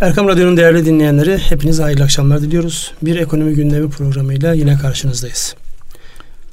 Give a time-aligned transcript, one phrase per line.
[0.00, 2.92] Erkam Radyo'nun değerli dinleyenleri hepinize hayırlı akşamlar diliyoruz.
[3.02, 5.54] Bir ekonomi gündemi programıyla yine karşınızdayız.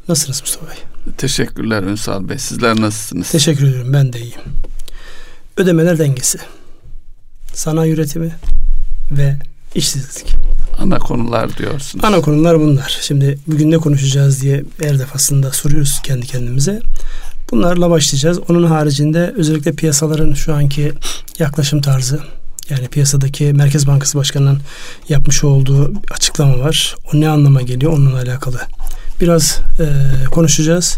[0.08, 0.77] Nasılsınız Mustafa Bey?
[1.17, 2.38] Teşekkürler Ünsal Bey.
[2.38, 3.32] Sizler nasılsınız?
[3.32, 3.94] Teşekkür ediyorum.
[3.94, 4.40] Ben de iyiyim.
[5.58, 6.38] Ödemeler dengesi.
[7.54, 8.32] Sanayi üretimi
[9.12, 9.38] ve
[9.75, 10.36] işsizlik.
[10.79, 12.05] Ana konular diyorsunuz.
[12.05, 12.98] Ana konular bunlar.
[13.02, 16.82] Şimdi bugün ne konuşacağız diye her defasında soruyoruz kendi kendimize.
[17.52, 18.39] Bunlarla başlayacağız.
[18.50, 20.93] Onun haricinde özellikle piyasaların şu anki
[21.39, 22.20] yaklaşım tarzı,
[22.70, 24.60] yani piyasadaki Merkez Bankası Başkanı'nın
[25.10, 26.96] yapmış olduğu açıklama var.
[27.14, 28.60] O ne anlama geliyor onunla alakalı.
[29.21, 29.86] Biraz e,
[30.25, 30.98] konuşacağız.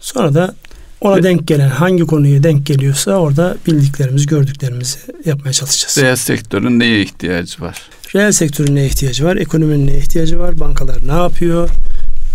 [0.00, 0.54] Sonra da
[1.00, 5.98] ona denk gelen hangi konuya denk geliyorsa orada bildiklerimizi, gördüklerimizi yapmaya çalışacağız.
[5.98, 7.82] Reel sektörün neye ihtiyacı var?
[8.14, 9.36] Reel sektörün neye ihtiyacı var?
[9.36, 10.60] Ekonominin neye ihtiyacı var?
[10.60, 11.68] Bankalar ne yapıyor?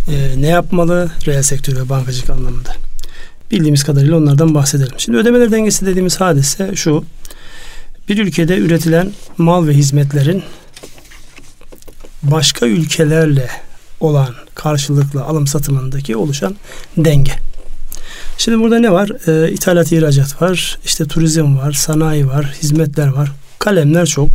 [0.08, 1.12] E, ne yapmalı?
[1.26, 2.76] Reel sektör ve bankacılık anlamında.
[3.52, 4.94] Bildiğimiz kadarıyla onlardan bahsedelim.
[4.98, 7.04] Şimdi ödemeler dengesi dediğimiz hadise şu
[8.09, 10.44] bir ülkede üretilen mal ve hizmetlerin
[12.23, 13.50] başka ülkelerle
[14.00, 16.56] olan karşılıklı alım satımındaki oluşan
[16.97, 17.31] denge.
[18.38, 19.11] Şimdi burada ne var?
[19.28, 24.30] Ee, ithalat, ihracat var, işte turizm var, sanayi var, hizmetler var, kalemler çok.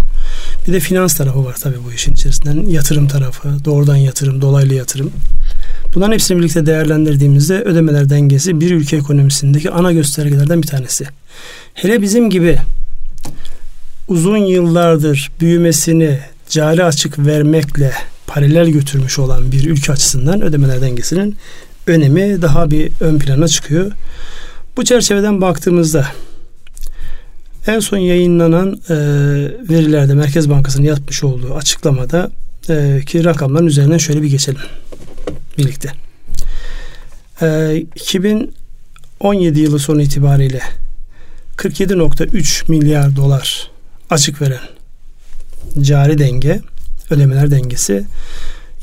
[0.66, 2.70] Bir de finans tarafı var tabii bu işin içerisinden.
[2.70, 5.12] Yatırım tarafı, doğrudan yatırım, dolaylı yatırım.
[5.94, 11.04] Bunların hepsini birlikte değerlendirdiğimizde ödemeler dengesi bir ülke ekonomisindeki ana göstergelerden bir tanesi.
[11.74, 12.58] Hele bizim gibi
[14.08, 17.92] uzun yıllardır büyümesini cari açık vermekle
[18.26, 21.36] paralel götürmüş olan bir ülke açısından ödemeler dengesinin
[21.86, 23.92] önemi daha bir ön plana çıkıyor.
[24.76, 26.06] Bu çerçeveden baktığımızda
[27.66, 28.96] en son yayınlanan e,
[29.70, 32.30] verilerde Merkez Bankası'nın yapmış olduğu açıklamada
[32.68, 34.60] e, ki rakamların üzerinden şöyle bir geçelim
[35.58, 35.92] birlikte.
[37.42, 40.60] E, 2017 yılı sonu itibariyle
[41.56, 43.73] 47.3 milyar dolar
[44.10, 44.60] açık veren
[45.82, 46.60] cari denge,
[47.10, 48.04] ödemeler dengesi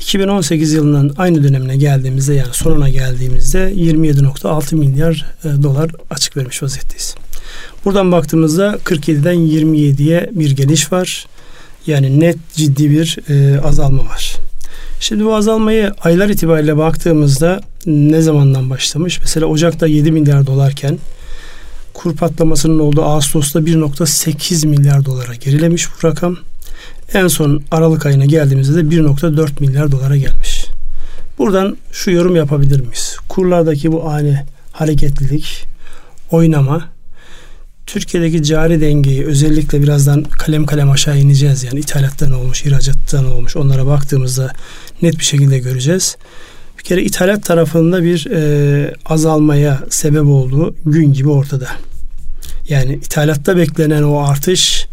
[0.00, 7.14] 2018 yılının aynı dönemine geldiğimizde yani sonuna geldiğimizde 27.6 milyar e, dolar açık vermiş vaziyetteyiz.
[7.84, 11.26] Buradan baktığımızda 47'den 27'ye bir geliş var.
[11.86, 14.36] Yani net ciddi bir e, azalma var.
[15.00, 19.20] Şimdi bu azalmayı aylar itibariyle baktığımızda ne zamandan başlamış?
[19.20, 20.98] Mesela Ocak'ta 7 milyar dolarken
[21.94, 26.36] kur patlamasının olduğu Ağustos'ta 1.8 milyar dolara gerilemiş bu rakam.
[27.14, 30.66] En son Aralık ayına geldiğimizde de 1.4 milyar dolara gelmiş.
[31.38, 33.16] Buradan şu yorum yapabilir miyiz?
[33.28, 35.66] Kurlardaki bu ani hareketlilik,
[36.30, 36.88] oynama,
[37.86, 41.64] Türkiye'deki cari dengeyi özellikle birazdan kalem kalem aşağı ineceğiz.
[41.64, 44.52] Yani ithalattan olmuş, ihracattan olmuş onlara baktığımızda
[45.02, 46.16] net bir şekilde göreceğiz.
[46.82, 51.68] Bir kere ithalat tarafında bir e, azalmaya sebep olduğu gün gibi ortada.
[52.68, 54.86] Yani ithalatta beklenen o artış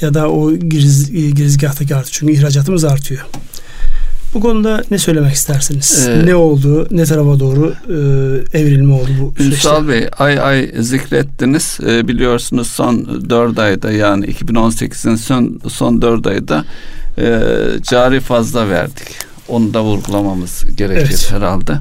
[0.00, 2.12] ya da o giriz, girizgahtaki artış.
[2.12, 3.26] Çünkü ihracatımız artıyor.
[4.34, 6.08] Bu konuda ne söylemek istersiniz?
[6.08, 6.88] Ee, ne oldu?
[6.90, 7.74] Ne tarafa doğru
[8.52, 9.56] e, evrilme oldu bu süreçte?
[9.56, 11.78] Ünsal Bey ay ay zikrettiniz.
[11.86, 16.64] E, biliyorsunuz son dört ayda yani 2018'in son, son dört ayda
[17.18, 17.40] e,
[17.82, 19.25] cari fazla verdik.
[19.48, 21.32] Onu da vurgulamamız gerekir evet.
[21.32, 21.78] herhalde.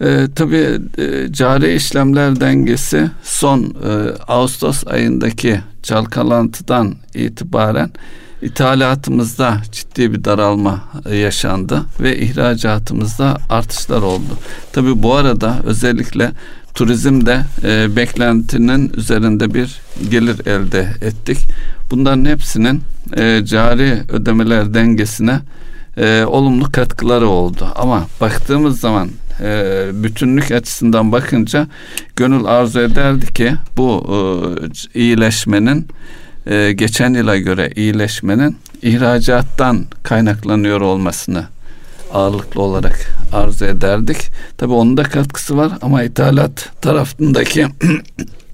[0.00, 7.90] E, tabii e, cari işlemler dengesi son e, Ağustos ayındaki çalkalantıdan itibaren
[8.42, 14.38] ithalatımızda ciddi bir daralma e, yaşandı ve ihracatımızda artışlar oldu.
[14.72, 16.30] Tabii bu arada özellikle
[16.74, 19.80] turizmde e, beklentinin üzerinde bir
[20.10, 21.38] gelir elde ettik.
[21.90, 22.82] Bunların hepsinin
[23.16, 25.40] e, cari ödemeler dengesine
[25.98, 27.68] e, olumlu katkıları oldu.
[27.74, 29.08] Ama baktığımız zaman
[29.40, 31.66] e, bütünlük açısından bakınca
[32.16, 35.88] gönül arzu ederdi ki bu e, iyileşmenin
[36.46, 41.44] e, geçen yıla göre iyileşmenin ihracattan kaynaklanıyor olmasını
[42.12, 42.98] ağırlıklı olarak
[43.32, 44.16] arzu ederdik.
[44.58, 47.66] Tabi onun da katkısı var ama ithalat tarafındaki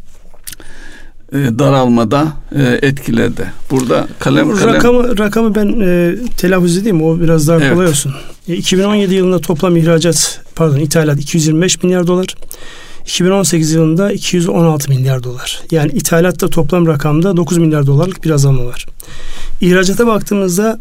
[1.34, 3.53] daralmada e, etkiledi.
[3.71, 7.73] Burada kalem kalem rakamı rakamı ben e, telaffuz edeyim o biraz daha evet.
[7.73, 8.12] kolay olsun.
[8.49, 12.26] E, 2017 yılında toplam ihracat pardon ithalat 225 milyar dolar.
[13.05, 15.62] 2018 yılında 216 milyar dolar.
[15.70, 18.87] Yani ithalatta toplam rakamda 9 milyar dolarlık bir azalma var.
[19.61, 20.79] İhracata baktığımızda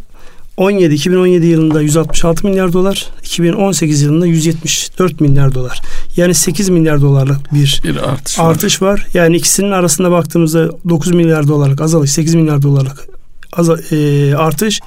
[0.58, 5.82] 17 2017 yılında 166 milyar dolar, 2018 yılında 174 milyar dolar.
[6.18, 8.92] Yani 8 milyar dolarlık bir, bir artış, artış var.
[8.94, 9.08] var.
[9.14, 13.08] Yani ikisinin arasında baktığımızda 9 milyar dolarlık azalış, 8 milyar dolarlık
[13.54, 14.80] azal, e, artış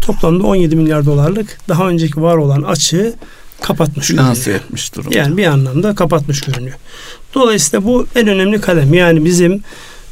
[0.00, 3.14] toplamda 17 milyar dolarlık daha önceki var olan açığı
[3.62, 5.18] kapatmış Finanse etmiş durumda.
[5.18, 6.76] Yani bir anlamda kapatmış görünüyor.
[7.34, 8.94] Dolayısıyla bu en önemli kalem.
[8.94, 9.62] Yani bizim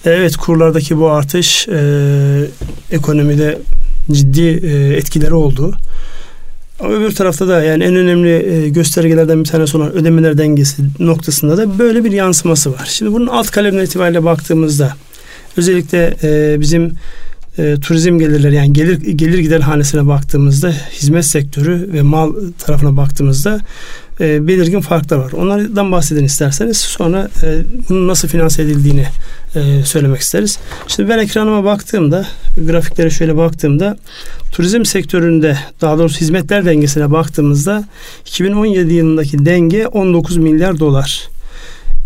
[0.06, 1.81] Evet kurlardaki bu artış e,
[2.91, 3.59] ekonomide
[4.12, 5.75] ciddi e, etkileri oldu.
[6.81, 11.56] Ama öbür tarafta da yani en önemli e, göstergelerden bir tanesi olan ödemeler dengesi noktasında
[11.56, 12.89] da böyle bir yansıması var.
[12.91, 14.97] Şimdi bunun alt kalemler itibariyle baktığımızda
[15.56, 16.93] özellikle e, bizim
[17.59, 23.61] e, turizm gelirleri yani gelir gelir gider hanesine baktığımızda hizmet sektörü ve mal tarafına baktığımızda
[24.20, 25.32] e, belirgin farklar var.
[25.32, 29.06] Onlardan bahsedin isterseniz sonra e, bunun nasıl finanse edildiğini
[29.55, 30.58] e, söylemek isteriz.
[30.88, 32.26] Şimdi ben ekranıma baktığımda
[32.66, 33.96] grafiklere şöyle baktığımda
[34.52, 37.84] turizm sektöründe daha doğrusu hizmetler dengesine baktığımızda
[38.26, 41.28] 2017 yılındaki denge 19 milyar dolar.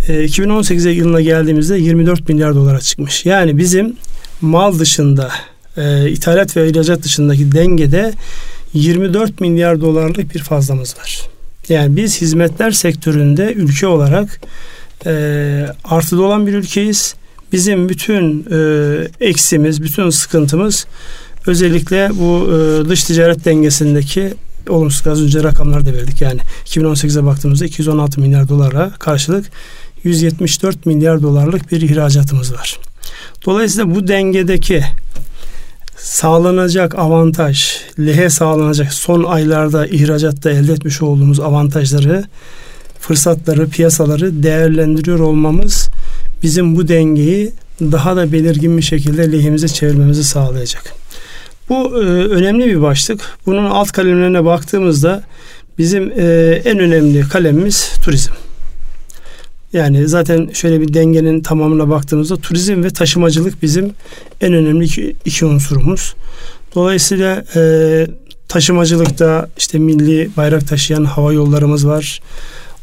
[0.08, 3.26] E, 2018 yılına geldiğimizde 24 milyar dolara çıkmış.
[3.26, 3.96] Yani bizim
[4.40, 5.30] mal dışında
[5.76, 8.12] e, ithalat ve ihracat dışındaki dengede
[8.74, 11.37] 24 milyar dolarlık bir fazlamız var.
[11.68, 14.40] Yani biz hizmetler sektöründe ülke olarak
[15.06, 15.12] e,
[15.84, 17.14] artıda olan bir ülkeyiz.
[17.52, 20.86] Bizim bütün e, eksimiz, bütün sıkıntımız
[21.46, 24.34] özellikle bu e, dış ticaret dengesindeki
[24.68, 26.20] olumsuz az önce rakamlar da verdik.
[26.20, 29.46] Yani 2018'e baktığımızda 216 milyar dolara karşılık
[30.04, 32.78] 174 milyar dolarlık bir ihracatımız var.
[33.46, 34.84] Dolayısıyla bu dengedeki
[36.00, 42.24] sağlanacak avantaj, lehe sağlanacak son aylarda ihracatta elde etmiş olduğumuz avantajları,
[43.00, 45.88] fırsatları, piyasaları değerlendiriyor olmamız
[46.42, 50.94] bizim bu dengeyi daha da belirgin bir şekilde lehimize çevirmemizi sağlayacak.
[51.68, 53.20] Bu e, önemli bir başlık.
[53.46, 55.22] Bunun alt kalemlerine baktığımızda
[55.78, 56.24] bizim e,
[56.64, 58.32] en önemli kalemimiz turizm.
[59.72, 63.92] Yani zaten şöyle bir dengenin tamamına baktığımızda turizm ve taşımacılık bizim
[64.40, 66.14] en önemli iki, iki unsurumuz.
[66.74, 68.06] Dolayısıyla e,
[68.48, 72.20] taşımacılıkta işte milli bayrak taşıyan hava yollarımız var.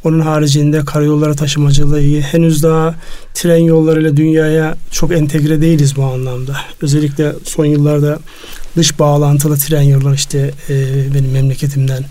[0.04, 2.96] Onun haricinde karayolları taşımacılığı henüz daha
[3.34, 6.58] tren yollarıyla dünyaya çok entegre değiliz bu anlamda.
[6.82, 8.20] Özellikle son yıllarda
[8.76, 10.74] dış bağlantılı tren yolları işte e,
[11.14, 12.04] benim memleketimden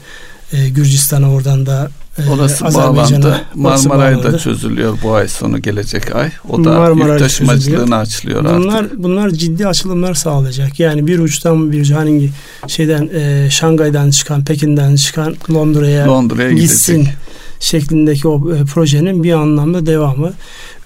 [0.53, 1.91] e, Gürcistan'a oradan da
[2.31, 3.41] orası bağlandı.
[3.55, 4.39] Marmaray'da bağlandı.
[4.39, 6.31] çözülüyor bu ay sonu gelecek ay.
[6.49, 9.03] O da Marmaray yük taşımacılığını açılıyor bunlar, artık.
[9.03, 10.81] Bunlar ciddi açılımlar sağlayacak.
[10.81, 12.31] Yani bir uçtan bir hangi
[12.67, 17.17] şeyden e, Şangay'dan çıkan, Pekin'den çıkan Londra'ya Londra'ya gitsin gidecek.
[17.61, 20.33] şeklindeki o e, projenin bir anlamda devamı.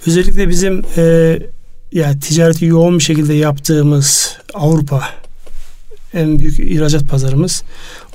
[0.07, 1.39] Özellikle bizim e,
[1.93, 5.03] yani ticareti yoğun bir şekilde yaptığımız Avrupa
[6.15, 7.63] en büyük ihracat pazarımız.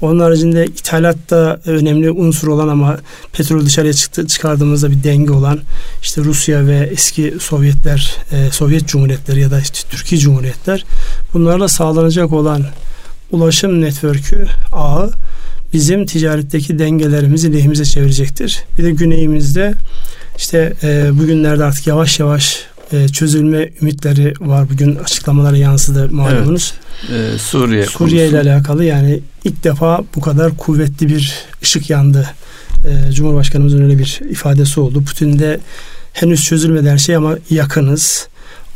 [0.04, 2.98] Onun haricinde ithalatta önemli unsur olan ama
[3.34, 5.60] petrol dışarıya çıktı, çıkardığımızda bir denge olan
[6.02, 10.86] işte Rusya ve eski Sovyetler, e, Sovyet Cumhuriyetleri ya da işte Türkiye Cumhuriyetler
[11.34, 12.66] bunlarla sağlanacak olan
[13.32, 15.12] ulaşım network'ü ağı
[15.74, 18.64] bizim ticaretteki dengelerimizi lehimize çevirecektir.
[18.78, 19.74] Bir de güneyimizde
[20.38, 24.69] işte e, bugünlerde artık yavaş yavaş e, çözülme ümitleri var.
[24.69, 26.74] Bugün açıklamalara yansıdı malumunuz.
[26.74, 27.34] Evet.
[27.34, 32.30] Ee, Suriye Suriye ile alakalı yani ilk defa bu kadar kuvvetli bir ışık yandı.
[32.86, 35.04] Ee, Cumhurbaşkanımızın öyle bir ifadesi oldu.
[35.04, 35.60] Putin'de
[36.13, 38.28] henüz çözülmedi her şey ama yakınız.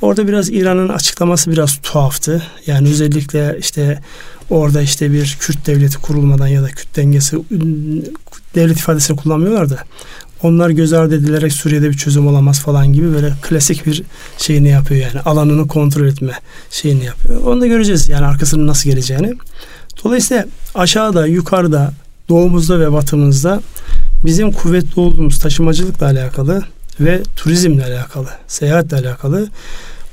[0.02, 2.44] Orada biraz İran'ın açıklaması biraz tuhaftı.
[2.68, 4.00] Yani özellikle işte
[4.50, 7.38] orada işte bir Kürt devleti kurulmadan ya da Kürt dengesi
[8.56, 9.78] devlet ifadesini kullanmıyorlar da
[10.44, 14.04] onlar göz ardı edilerek Suriye'de bir çözüm olamaz falan gibi böyle klasik bir
[14.38, 16.34] şeyini yapıyor yani alanını kontrol etme
[16.72, 17.44] şeyini yapıyor.
[17.44, 19.34] Onu da göreceğiz yani arkasının nasıl geleceğini.
[20.04, 20.46] Dolayısıyla
[20.76, 21.94] aşağıda, yukarıda,
[22.30, 23.62] doğumuzda ve batımızda
[24.26, 26.64] bizim kuvvetli olduğumuz taşımacılıkla alakalı
[27.00, 29.48] ve turizmle alakalı, seyahatle alakalı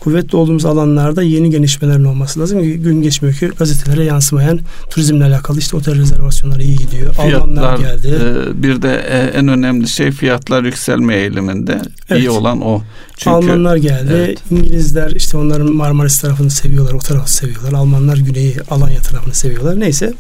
[0.05, 2.63] kuvvetli olduğumuz alanlarda yeni gelişmelerin olması lazım.
[2.63, 7.15] Gün geçmiyor ki gazetelere yansımayan turizmle alakalı işte otel rezervasyonları iyi gidiyor.
[7.15, 8.09] Fiyatlar, Almanlar geldi.
[8.09, 11.83] E, bir de e, en önemli şey fiyatlar yükselme eğiliminde.
[12.11, 12.21] Evet.
[12.21, 12.83] iyi olan o.
[13.17, 14.13] Çünkü, Almanlar geldi.
[14.15, 14.39] Evet.
[14.51, 16.93] İngilizler işte onların Marmaris tarafını seviyorlar.
[16.93, 17.73] O tarafı seviyorlar.
[17.73, 19.81] Almanlar güneyi Alanya tarafını seviyorlar.
[19.81, 20.13] Neyse.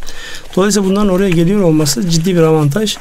[0.57, 2.97] Dolayısıyla bunların oraya geliyor olması ciddi bir avantaj.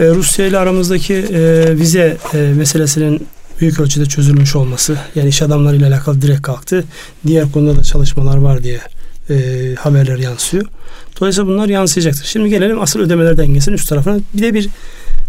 [0.00, 3.26] E, Rusya ile aramızdaki e, vize e, meselesinin
[3.62, 6.84] büyük ölçüde çözülmüş olması yani iş adamlarıyla alakalı direkt kalktı.
[7.26, 8.80] Diğer konuda da çalışmalar var diye
[9.30, 9.34] e,
[9.78, 10.64] haberler yansıyor.
[11.20, 12.24] Dolayısıyla bunlar yansıyacaktır.
[12.24, 14.18] Şimdi gelelim asıl ödemeler dengesinin üst tarafına.
[14.34, 14.68] Bir de bir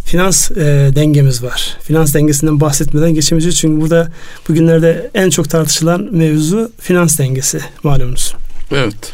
[0.06, 1.78] finans e, dengemiz var.
[1.82, 3.58] Finans dengesinden bahsetmeden geçemeyeceğiz.
[3.58, 4.12] Çünkü burada
[4.50, 8.34] bugünlerde en çok tartışılan mevzu finans dengesi malumunuz.
[8.72, 9.14] Evet.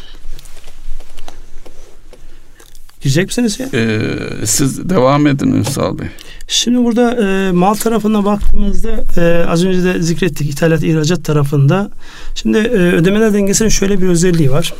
[3.00, 3.68] Girecek misiniz ya?
[3.74, 6.06] Ee, siz devam edin Ünsal Bey.
[6.48, 11.90] Şimdi burada e, mal tarafına baktığımızda e, az önce de zikrettik ithalat ihracat tarafında.
[12.34, 14.74] Şimdi e, ödemeler dengesinin şöyle bir özelliği var.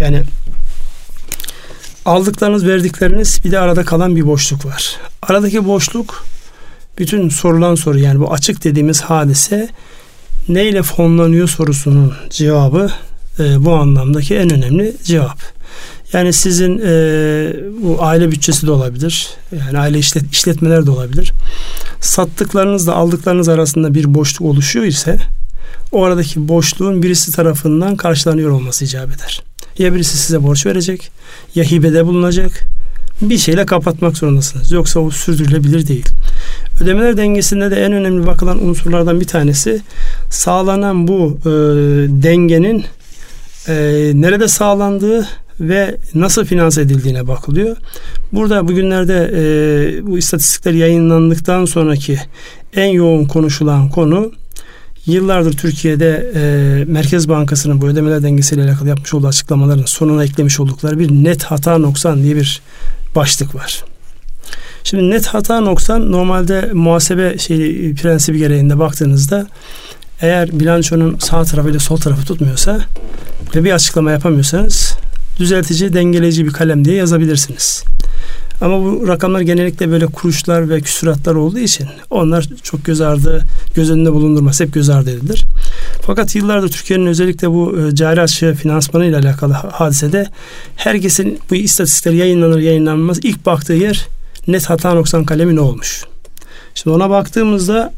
[0.00, 0.22] Yani
[2.04, 4.96] aldıklarınız verdikleriniz bir de arada kalan bir boşluk var.
[5.22, 6.24] Aradaki boşluk
[6.98, 9.68] bütün sorulan soru yani bu açık dediğimiz hadise
[10.48, 12.90] neyle fonlanıyor sorusunun cevabı
[13.38, 15.55] e, bu anlamdaki en önemli cevap.
[16.12, 16.92] Yani sizin e,
[17.82, 19.28] bu aile bütçesi de olabilir.
[19.52, 21.32] Yani aile işlet, işletmeler de olabilir.
[22.00, 25.18] Sattıklarınızla aldıklarınız arasında bir boşluk oluşuyor ise
[25.92, 29.42] o aradaki boşluğun birisi tarafından karşılanıyor olması icap eder.
[29.78, 31.10] Ya birisi size borç verecek
[31.54, 32.66] ya hibede bulunacak.
[33.22, 34.72] Bir şeyle kapatmak zorundasınız.
[34.72, 36.06] Yoksa o sürdürülebilir değil.
[36.80, 39.82] Ödemeler dengesinde de en önemli bakılan unsurlardan bir tanesi
[40.30, 41.50] sağlanan bu e,
[42.22, 42.84] dengenin
[43.68, 43.74] e,
[44.14, 45.28] nerede sağlandığı
[45.60, 47.76] ve nasıl finanse edildiğine bakılıyor.
[48.32, 52.18] Burada bugünlerde e, bu istatistikler yayınlandıktan sonraki
[52.76, 54.32] en yoğun konuşulan konu
[55.06, 60.98] yıllardır Türkiye'de e, Merkez Bankası'nın bu ödemeler dengesiyle alakalı yapmış olduğu açıklamaların sonuna eklemiş oldukları
[60.98, 62.62] bir net hata noksan diye bir
[63.14, 63.84] başlık var.
[64.84, 69.46] Şimdi net hata noksan normalde muhasebe şeyi prensibi gereğinde baktığınızda
[70.20, 72.80] eğer bilançonun sağ tarafı ile sol tarafı tutmuyorsa
[73.54, 74.98] ve bir açıklama yapamıyorsanız
[75.38, 77.84] düzeltici, dengeleyici bir kalem diye yazabilirsiniz.
[78.60, 83.90] Ama bu rakamlar genellikle böyle kuruşlar ve küsuratlar olduğu için onlar çok göz ardı, göz
[83.90, 84.60] önünde bulundurmaz.
[84.60, 85.44] Hep göz ardı edilir.
[86.02, 90.26] Fakat yıllardır Türkiye'nin özellikle bu e, cari açığı finansmanı ile alakalı hadisede
[90.76, 94.06] herkesin bu istatistikler yayınlanır yayınlanmaz ilk baktığı yer
[94.48, 96.04] net hata noksan kalemi ne olmuş?
[96.74, 97.92] Şimdi ona baktığımızda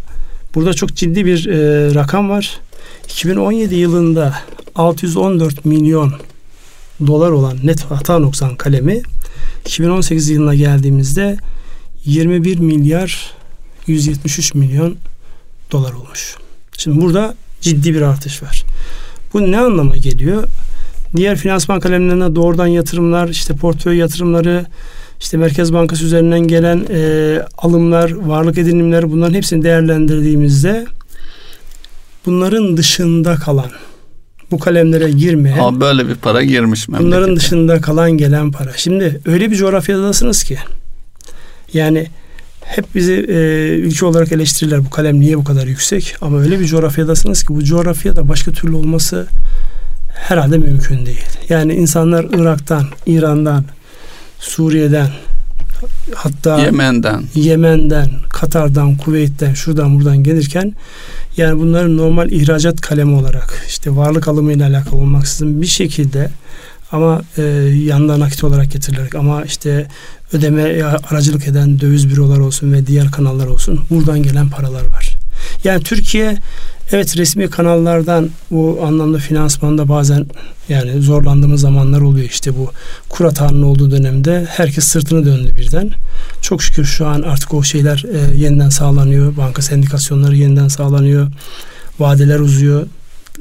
[0.54, 2.60] burada çok ciddi bir e, rakam var.
[3.04, 4.34] 2017 yılında
[4.74, 6.12] 614 milyon
[7.06, 9.02] dolar olan net hata noksan kalemi
[9.64, 11.36] 2018 yılına geldiğimizde
[12.04, 13.32] 21 milyar
[13.86, 14.96] 173 milyon
[15.72, 16.36] dolar olmuş.
[16.78, 18.64] Şimdi burada ciddi bir artış var.
[19.32, 20.44] Bu ne anlama geliyor?
[21.16, 24.66] Diğer finansman kalemlerine doğrudan yatırımlar, işte portföy yatırımları,
[25.20, 30.86] işte Merkez Bankası üzerinden gelen e, alımlar, varlık edinimleri bunların hepsini değerlendirdiğimizde
[32.26, 33.70] bunların dışında kalan
[34.50, 37.06] bu kalemlere girmeyen Ama böyle bir para girmiş memlekete.
[37.06, 38.72] Bunların dışında kalan gelen para.
[38.76, 40.58] Şimdi öyle bir coğrafyadasınız ki
[41.72, 42.06] yani
[42.64, 43.34] hep bizi e,
[43.78, 47.64] ülke olarak eleştirirler bu kalem niye bu kadar yüksek ama öyle bir coğrafyadasınız ki bu
[47.64, 49.26] coğrafyada başka türlü olması
[50.14, 51.24] herhalde mümkün değil.
[51.48, 53.64] Yani insanlar Irak'tan, İran'dan,
[54.40, 55.08] Suriye'den
[56.14, 60.74] hatta Yemen'den, Yemen'den, Katar'dan, Kuveyt'ten, şuradan buradan gelirken
[61.36, 66.30] yani bunların normal ihracat kalemi olarak işte varlık alımıyla alakalı olmaksızın bir şekilde
[66.92, 67.42] ama e,
[67.84, 69.86] yanında nakit olarak getirilerek ama işte
[70.32, 75.16] ödeme aracılık eden döviz bürolar olsun ve diğer kanallar olsun buradan gelen paralar var.
[75.64, 76.36] Yani Türkiye
[76.92, 80.26] evet resmi kanallardan bu anlamda finansmanda bazen
[80.68, 82.70] yani zorlandığımız zamanlar oluyor işte bu
[83.08, 85.90] kur atağının olduğu dönemde herkes sırtını döndü birden.
[86.42, 89.36] Çok şükür şu an artık o şeyler e, yeniden sağlanıyor.
[89.36, 91.28] Banka sendikasyonları yeniden sağlanıyor.
[91.98, 92.86] Vadeler uzuyor.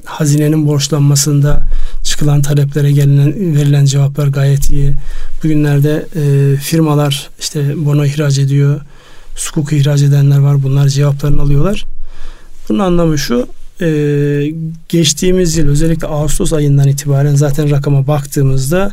[0.05, 1.63] Hazinenin borçlanmasında
[2.03, 4.93] çıkılan taleplere gelinen, verilen cevaplar gayet iyi.
[5.43, 8.81] Bugünlerde e, firmalar işte bono ihraç ediyor.
[9.35, 10.63] Sukuk ihraç edenler var.
[10.63, 11.85] Bunlar cevaplarını alıyorlar.
[12.69, 13.47] Bunun anlamı şu
[13.81, 14.53] e,
[14.89, 18.91] geçtiğimiz yıl özellikle Ağustos ayından itibaren zaten rakama baktığımızda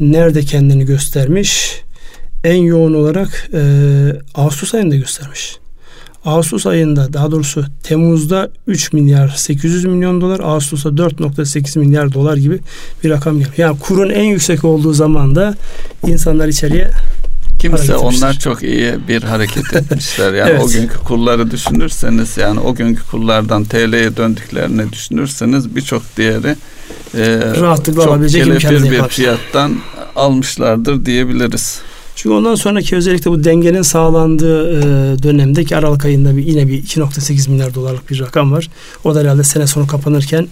[0.00, 1.82] nerede kendini göstermiş?
[2.44, 3.62] En yoğun olarak e,
[4.34, 5.56] Ağustos ayında göstermiş.
[6.24, 12.58] Ağustos ayında daha doğrusu Temmuz'da 3 milyar 800 milyon dolar, Ağustos'ta 4.8 milyar dolar gibi
[13.04, 13.54] bir rakam geliyor.
[13.56, 15.54] Yani kurun en yüksek olduğu zaman da
[16.06, 16.90] insanlar içeriye
[17.60, 20.32] Kimse onlar çok iyi bir hareket etmişler.
[20.32, 20.62] Yani evet.
[20.64, 26.56] o günkü kurları düşünürseniz yani o günkü kurlardan TL'ye döndüklerini düşünürseniz birçok diğeri
[27.14, 27.26] e,
[27.60, 29.76] Rahatlıkla çok kelefir bir fiyattan
[30.16, 31.80] almışlardır diyebiliriz.
[32.16, 34.82] Çünkü ondan sonraki özellikle bu dengenin sağlandığı e,
[35.22, 38.68] dönemdeki Aralık ayında bir, yine bir 2.8 milyar dolarlık bir rakam var.
[39.04, 40.48] O da herhalde sene sonu kapanırken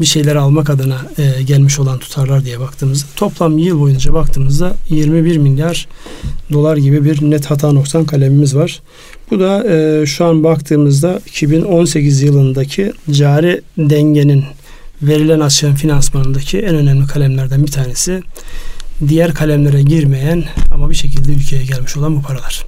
[0.00, 5.36] bir şeyler almak adına e, gelmiş olan tutarlar diye baktığımızda toplam yıl boyunca baktığımızda 21
[5.36, 5.88] milyar
[6.52, 8.82] dolar gibi bir net hata noksan kalemimiz var.
[9.30, 14.44] Bu da e, şu an baktığımızda 2018 yılındaki cari dengenin
[15.02, 18.22] verilen açığın finansmanındaki en önemli kalemlerden bir tanesi.
[19.08, 22.64] Diğer kalemlere girmeyen ama bir şekilde ülkeye gelmiş olan bu paralar.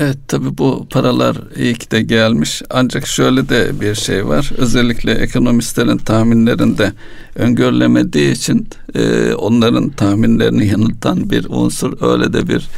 [0.00, 5.12] Evet tabi bu paralar iyi ki de gelmiş ancak şöyle de bir şey var özellikle
[5.12, 6.92] ekonomistlerin tahminlerinde
[7.34, 12.68] öngörülemediği için e, onların tahminlerini yanıltan bir unsur öyle de bir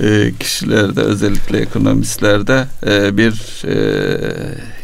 [0.00, 3.74] e, kişilerde özellikle ekonomistlerde e, bir e,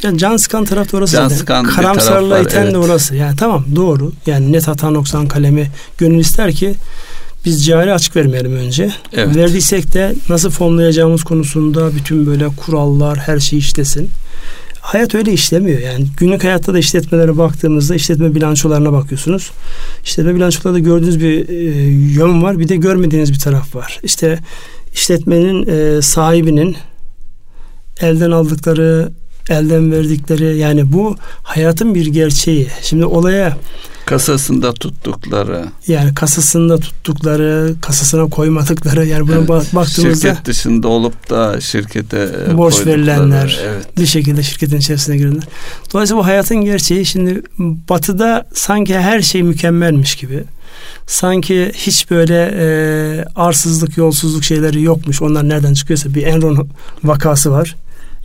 [0.02, 1.36] yani can sıkan taraf da orası can zaten.
[1.36, 2.74] Sıkan Karamsarlığa iten evet.
[2.74, 3.14] de orası.
[3.14, 4.12] Yani tamam doğru.
[4.26, 6.74] Yani net hata noksan kalemi gönül ister ki
[7.44, 8.92] biz cari açık vermeyelim önce.
[9.12, 9.36] Evet.
[9.36, 14.10] Verdiysek de nasıl fonlayacağımız konusunda bütün böyle kurallar her şey işlesin.
[14.80, 15.80] hayat öyle işlemiyor.
[15.80, 19.50] Yani günlük hayatta da işletmelere baktığımızda işletme bilançolarına bakıyorsunuz.
[20.04, 21.54] İşletme bilançolarda gördüğünüz bir e,
[22.14, 22.58] yön var.
[22.58, 24.00] Bir de görmediğiniz bir taraf var.
[24.02, 24.38] İşte
[24.94, 26.76] işletmenin e, sahibinin
[28.00, 29.12] elden aldıkları,
[29.48, 32.68] elden verdikleri yani bu hayatın bir gerçeği.
[32.82, 33.56] Şimdi olaya
[34.06, 41.60] kasasında tuttukları yani kasasında tuttukları kasasına koymadıkları yani buna evet, baktığımızda şirket dışında olup da
[41.60, 43.98] şirkete borç verilenler evet.
[43.98, 45.44] bir şekilde şirketin içerisine girenler.
[45.92, 50.44] Dolayısıyla bu hayatın gerçeği şimdi batıda sanki her şey mükemmelmiş gibi
[51.06, 52.66] sanki hiç böyle e,
[53.36, 55.22] arsızlık, yolsuzluk şeyleri yokmuş.
[55.22, 56.68] Onlar nereden çıkıyorsa bir Enron
[57.04, 57.76] vakası var.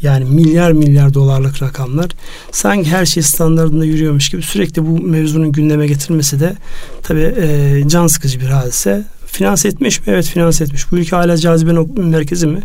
[0.02, 2.12] Yani milyar milyar dolarlık rakamlar.
[2.52, 6.56] Sanki her şey standartında yürüyormuş gibi sürekli bu mevzunun gündeme getirilmesi de
[7.04, 9.04] tabii e, can sıkıcı bir hadise.
[9.26, 10.06] Finans etmiş mi?
[10.08, 10.92] Evet finans etmiş.
[10.92, 12.62] Bu ülke hala cazibe merkezi mi?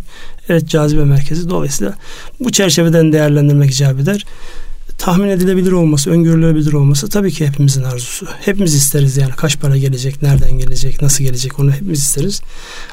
[0.49, 1.49] Evet cazibe merkezi.
[1.49, 1.93] Dolayısıyla
[2.39, 4.25] bu çerçeveden değerlendirmek icap eder.
[4.97, 8.25] Tahmin edilebilir olması, öngörülebilir olması tabii ki hepimizin arzusu.
[8.41, 12.41] Hepimiz isteriz yani kaç para gelecek, nereden gelecek, nasıl gelecek onu hepimiz isteriz.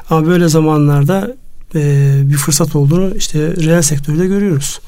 [0.09, 1.35] Ama böyle zamanlarda
[1.75, 4.79] e, bir fırsat olduğunu işte reel sektörde görüyoruz.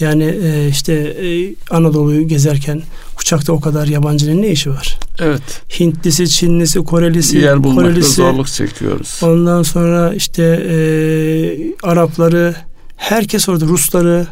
[0.00, 2.82] Yani e, işte e, Anadolu'yu gezerken
[3.20, 4.98] uçakta o kadar yabancının ne işi var?
[5.18, 5.62] Evet.
[5.80, 9.20] Hintlisi, Çinlisi, Korelisi, yer bulmakta Korelisi, zorluk çekiyoruz.
[9.22, 10.76] Ondan sonra işte e,
[11.82, 12.54] Arapları,
[12.96, 14.26] herkes orada Rusları,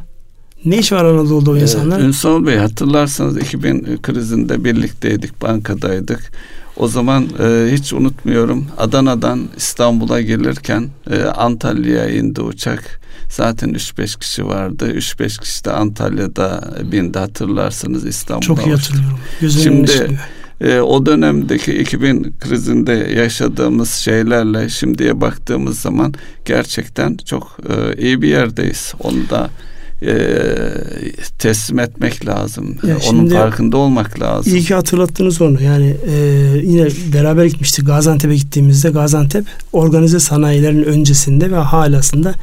[0.65, 2.01] ne iş var Anadolu'da o insanlar?
[2.01, 6.33] Ee, Ünsal Bey hatırlarsanız 2000 krizinde birlikteydik, bankadaydık.
[6.77, 13.01] O zaman e, hiç unutmuyorum Adana'dan İstanbul'a gelirken e, Antalya'ya indi uçak.
[13.29, 14.93] Zaten 3-5 kişi vardı.
[14.93, 18.47] 3-5 kişi de Antalya'da bindi hatırlarsınız İstanbul'a.
[18.47, 19.19] Çok iyi hatırlıyorum.
[19.41, 20.19] Gözümün Şimdi
[20.61, 26.15] e, o dönemdeki 2000 krizinde yaşadığımız şeylerle şimdiye baktığımız zaman
[26.45, 28.95] gerçekten çok e, iyi bir yerdeyiz.
[29.01, 29.51] Onu da
[30.07, 30.17] e,
[31.39, 32.77] teslim etmek lazım.
[32.87, 34.55] Ya Onun farkında olmak lazım.
[34.55, 35.63] İyi ki hatırlattınız onu.
[35.63, 36.15] Yani e,
[36.63, 42.35] yine beraber gitmiştik Gaziantep'e gittiğimizde Gaziantep organize sanayilerin öncesinde ve halasında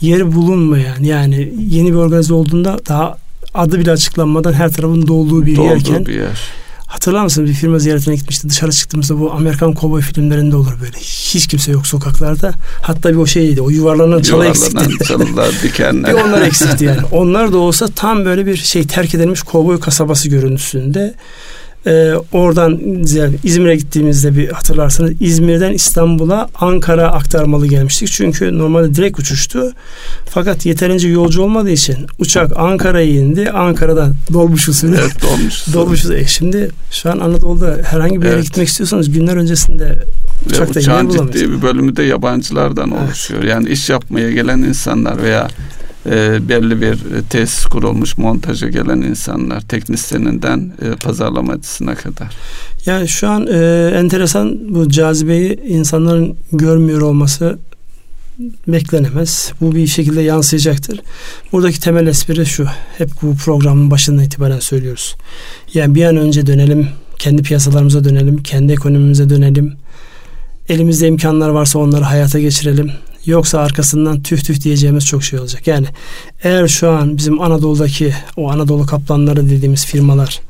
[0.00, 3.18] yer bulunmayan yani yeni bir organize olduğunda daha
[3.54, 6.63] adı bile açıklanmadan her tarafın dolduğu bir Dolduğu yerken bir yer.
[6.94, 8.48] Hatırlar mısınız bir firma ziyaretine gitmişti.
[8.48, 10.98] Dışarı çıktığımızda bu Amerikan kovboy filmlerinde olur böyle.
[10.98, 12.52] Hiç kimse yok sokaklarda.
[12.82, 13.60] Hatta bir o şeydi.
[13.60, 15.04] O yuvarlanan çalı eksikti.
[15.04, 16.14] çalılar, dikenler.
[16.14, 17.00] bir onlar eksikti yani.
[17.12, 21.14] Onlar da olsa tam böyle bir şey terk edilmiş kovboy kasabası görüntüsünde
[21.86, 22.80] ee, oradan
[23.44, 28.08] İzmir'e gittiğimizde bir hatırlarsanız İzmir'den İstanbul'a Ankara aktarmalı gelmiştik.
[28.08, 29.72] Çünkü normalde direkt uçuştu.
[30.28, 33.50] Fakat yeterince yolcu olmadığı için uçak Ankara'ya indi.
[33.50, 34.96] Ankara'dan dolmuş usulü.
[35.00, 35.66] Evet dolmuş.
[35.74, 36.16] dolmuş usulü.
[36.16, 38.44] E şimdi şu an Anadolu'da herhangi bir yere evet.
[38.44, 39.98] gitmek istiyorsanız günler öncesinde
[40.46, 41.32] uçakta yer bulamıyorsunuz.
[41.32, 43.08] ciddi bir bölümü de yabancılardan evet.
[43.08, 43.42] oluşuyor.
[43.42, 45.48] Yani iş yapmaya gelen insanlar veya
[46.06, 46.98] e, belli bir
[47.30, 52.34] tesis kurulmuş montaja gelen insanlar teknisyeninden e, pazarlamacısına kadar.
[52.86, 57.58] Yani şu an e, enteresan bu cazibeyi insanların görmüyor olması
[58.68, 59.52] beklenemez.
[59.60, 61.00] Bu bir şekilde yansıyacaktır.
[61.52, 62.66] Buradaki temel espri şu.
[62.98, 65.16] Hep bu programın başından itibaren söylüyoruz.
[65.74, 66.88] Yani bir an önce dönelim,
[67.18, 69.72] kendi piyasalarımıza dönelim, kendi ekonomimize dönelim.
[70.68, 72.92] Elimizde imkanlar varsa onları hayata geçirelim.
[73.26, 75.66] Yoksa arkasından tüh tüh diyeceğimiz çok şey olacak.
[75.66, 75.86] Yani
[76.42, 80.40] eğer şu an bizim Anadolu'daki o Anadolu kaplanları dediğimiz firmalar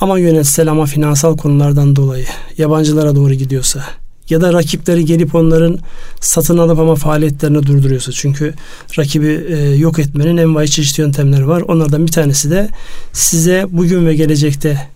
[0.00, 2.26] ama yönetsel ama finansal konulardan dolayı
[2.58, 3.84] yabancılara doğru gidiyorsa
[4.30, 5.78] ya da rakipleri gelip onların
[6.20, 8.12] satın alıp ama faaliyetlerini durduruyorsa.
[8.12, 8.54] Çünkü
[8.98, 11.60] rakibi e, yok etmenin en vahşi çeşitli yöntemleri var.
[11.60, 12.68] Onlardan bir tanesi de
[13.12, 14.88] size bugün ve gelecekte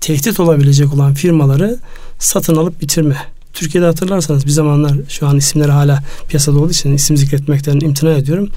[0.00, 1.78] tehdit olabilecek olan firmaları
[2.18, 3.16] satın alıp bitirme.
[3.56, 8.48] Türkiye'de hatırlarsanız bir zamanlar şu an isimleri hala piyasada olduğu için isim zikretmekten imtina ediyorum.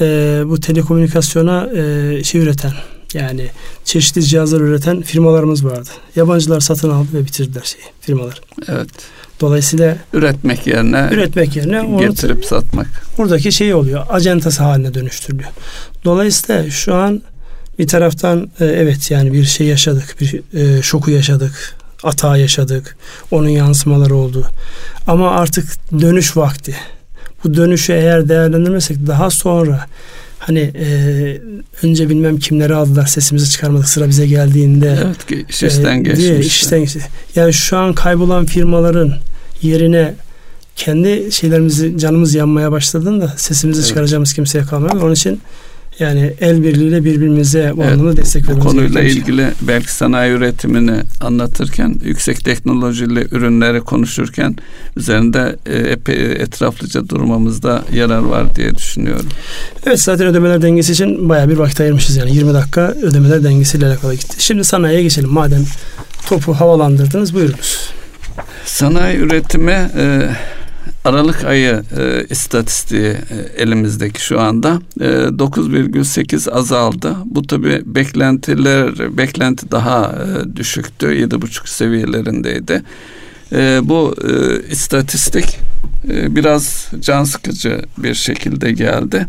[0.00, 0.04] E,
[0.46, 2.72] bu telekomünikasyona e, şey üreten
[3.14, 3.46] yani
[3.84, 5.88] çeşitli cihazlar üreten firmalarımız vardı.
[6.16, 8.40] Yabancılar satın aldı ve bitirdiler şeyi firmalar.
[8.68, 8.88] Evet.
[9.40, 12.86] Dolayısıyla üretmek yerine üretmek yerine onu getirip satmak.
[13.18, 14.06] Buradaki şey oluyor.
[14.10, 15.50] Acentası haline dönüştürülüyor.
[16.04, 17.22] Dolayısıyla şu an
[17.78, 20.16] bir taraftan e, evet yani bir şey yaşadık.
[20.20, 22.96] Bir e, şoku yaşadık hata yaşadık.
[23.30, 24.46] Onun yansımaları oldu.
[25.06, 26.76] Ama artık dönüş vakti.
[27.44, 29.86] Bu dönüşü eğer değerlendirmesek daha sonra
[30.38, 31.40] hani e,
[31.82, 36.46] önce bilmem kimleri aldılar sesimizi çıkarmadık sıra bize geldiğinde evet, işten e, geçmiş.
[36.46, 37.00] işten geçti.
[37.34, 39.14] Yani şu an kaybolan firmaların
[39.62, 40.14] yerine
[40.76, 43.88] kendi şeylerimizi canımız yanmaya başladığında sesimizi evet.
[43.88, 45.02] çıkaracağımız kimseye kalmıyor.
[45.02, 45.40] Onun için
[46.00, 49.68] Yani el birliğiyle birbirimize bu evet, anlamda destek vermemiz Bu konuyla ilgili şey.
[49.68, 54.56] belki sanayi üretimini anlatırken, yüksek teknolojili ürünleri konuşurken
[54.96, 59.26] üzerinde e, epey etraflıca durmamızda yarar var diye düşünüyorum.
[59.86, 64.14] Evet zaten ödemeler dengesi için baya bir vakit ayırmışız yani 20 dakika ödemeler dengesiyle alakalı
[64.14, 64.36] gitti.
[64.38, 65.64] Şimdi sanayiye geçelim madem
[66.26, 67.90] topu havalandırdınız buyurunuz.
[68.64, 70.30] Sanayi üretimi e,
[71.04, 77.16] Aralık ayı e, istatistiği e, elimizdeki şu anda e, 9,8 azaldı.
[77.24, 81.06] Bu tabi beklentiler beklenti daha e, düşüktü.
[81.06, 82.82] 7,5 seviyelerindeydi.
[83.52, 85.58] E, bu e, istatistik
[86.10, 89.26] e, biraz can sıkıcı bir şekilde geldi.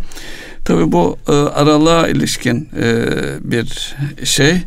[0.66, 3.06] Tabi bu e, aralığa ilişkin e,
[3.42, 4.62] bir şey.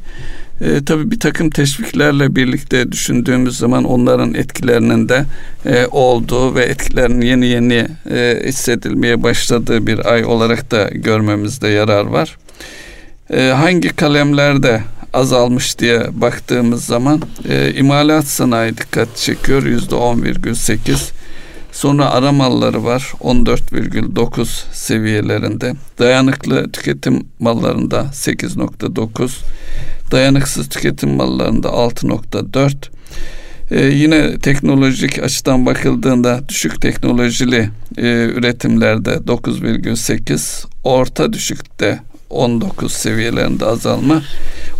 [0.62, 5.25] E, tabii bir takım teşviklerle birlikte düşündüğümüz zaman onların etkilerinin de
[5.66, 12.05] e, olduğu ve etkilerinin yeni yeni e, hissedilmeye başladığı bir ay olarak da görmemizde yarar
[12.05, 12.37] var.
[13.31, 14.81] E, hangi kalemlerde
[15.12, 21.21] azalmış diye baktığımız zaman e, imalat sanayi dikkat çekiyor yüzde 10,8
[21.72, 25.74] Sonra ara malları var 14,9 seviyelerinde.
[25.98, 29.30] Dayanıklı tüketim mallarında 8,9
[30.11, 32.72] dayanıksız tüketim mallarında 6.4
[33.72, 44.22] ee, yine teknolojik açıdan bakıldığında düşük teknolojili e, üretimlerde 9,8 orta düşükte 19 seviyelerinde azalma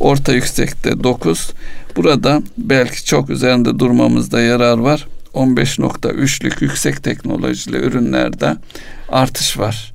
[0.00, 1.50] orta yüksekte 9
[1.96, 8.57] burada belki çok üzerinde durmamızda yarar var 15.3'lük yüksek teknolojili ürünlerde
[9.09, 9.92] artış var.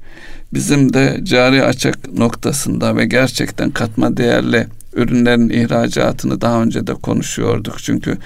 [0.54, 7.78] Bizim de cari açık noktasında ve gerçekten katma değerli ürünlerin ihracatını daha önce de konuşuyorduk.
[7.80, 8.18] Çünkü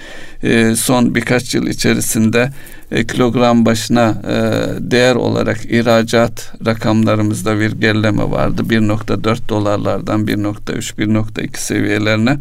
[0.42, 2.50] e, son birkaç yıl içerisinde
[2.90, 4.34] e, kilogram başına e,
[4.90, 8.62] değer olarak ihracat rakamlarımızda bir gerileme vardı.
[8.68, 12.38] 1.4 dolarlardan 1.3 1.2 seviyelerine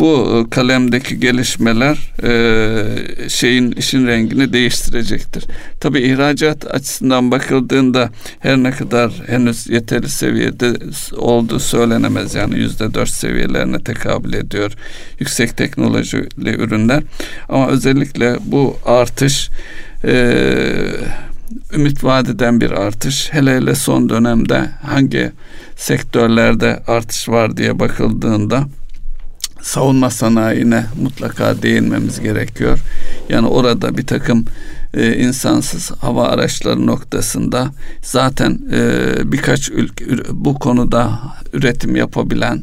[0.00, 5.44] bu e, kalemdeki gelişmeler e, şeyin işin rengini değiştirecektir.
[5.80, 10.72] Tabi ihracat açısından bakıldığında her ne kadar henüz yeterli seviyede
[11.16, 12.34] olduğu söylenemez.
[12.34, 14.72] Yani yüzde dört seviyelerine tekabül ediyor
[15.20, 17.02] yüksek teknolojili ürünler.
[17.48, 19.50] Ama özellikle bu artış
[20.04, 20.36] e,
[21.74, 23.32] ümit vadeden bir artış.
[23.32, 25.32] Hele hele son dönemde hangi
[25.76, 28.66] sektörlerde artış var diye bakıldığında
[29.62, 32.78] savunma sanayine mutlaka değinmemiz gerekiyor.
[33.28, 34.44] Yani orada bir takım
[34.94, 37.70] e, insansız hava araçları noktasında
[38.02, 41.20] zaten e, birkaç ülke bu konuda
[41.52, 42.62] üretim yapabilen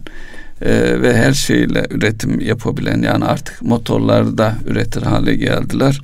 [0.62, 6.02] e, ve her şeyle üretim yapabilen yani artık motorları da üretir hale geldiler.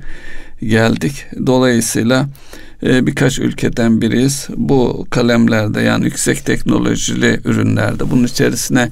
[0.62, 1.26] Geldik.
[1.46, 2.28] Dolayısıyla
[2.82, 4.48] e, birkaç ülkeden biriyiz.
[4.56, 8.88] Bu kalemlerde yani yüksek teknolojili ürünlerde bunun içerisine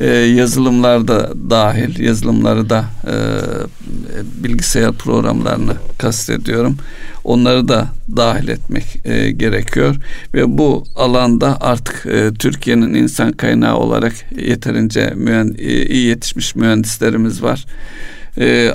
[0.00, 3.14] e, yazılımlar da dahil yazılımları da e,
[4.44, 6.76] bilgisayar programlarını kastediyorum.
[7.24, 9.96] Onları da dahil etmek e, gerekiyor
[10.34, 14.12] ve bu alanda artık e, Türkiye'nin insan kaynağı olarak
[14.46, 17.66] yeterince mühend, e, iyi yetişmiş mühendislerimiz var.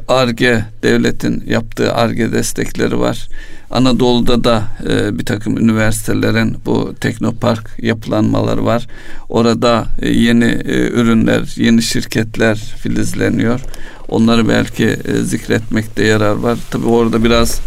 [0.07, 3.27] ARGE e, devletin yaptığı ARGE destekleri var.
[3.71, 8.87] Anadolu'da da e, bir takım üniversitelerin bu teknopark yapılanmaları var.
[9.29, 13.61] Orada e, yeni e, ürünler, yeni şirketler filizleniyor.
[14.07, 16.57] Onları belki e, zikretmekte yarar var.
[16.71, 17.61] Tabii orada biraz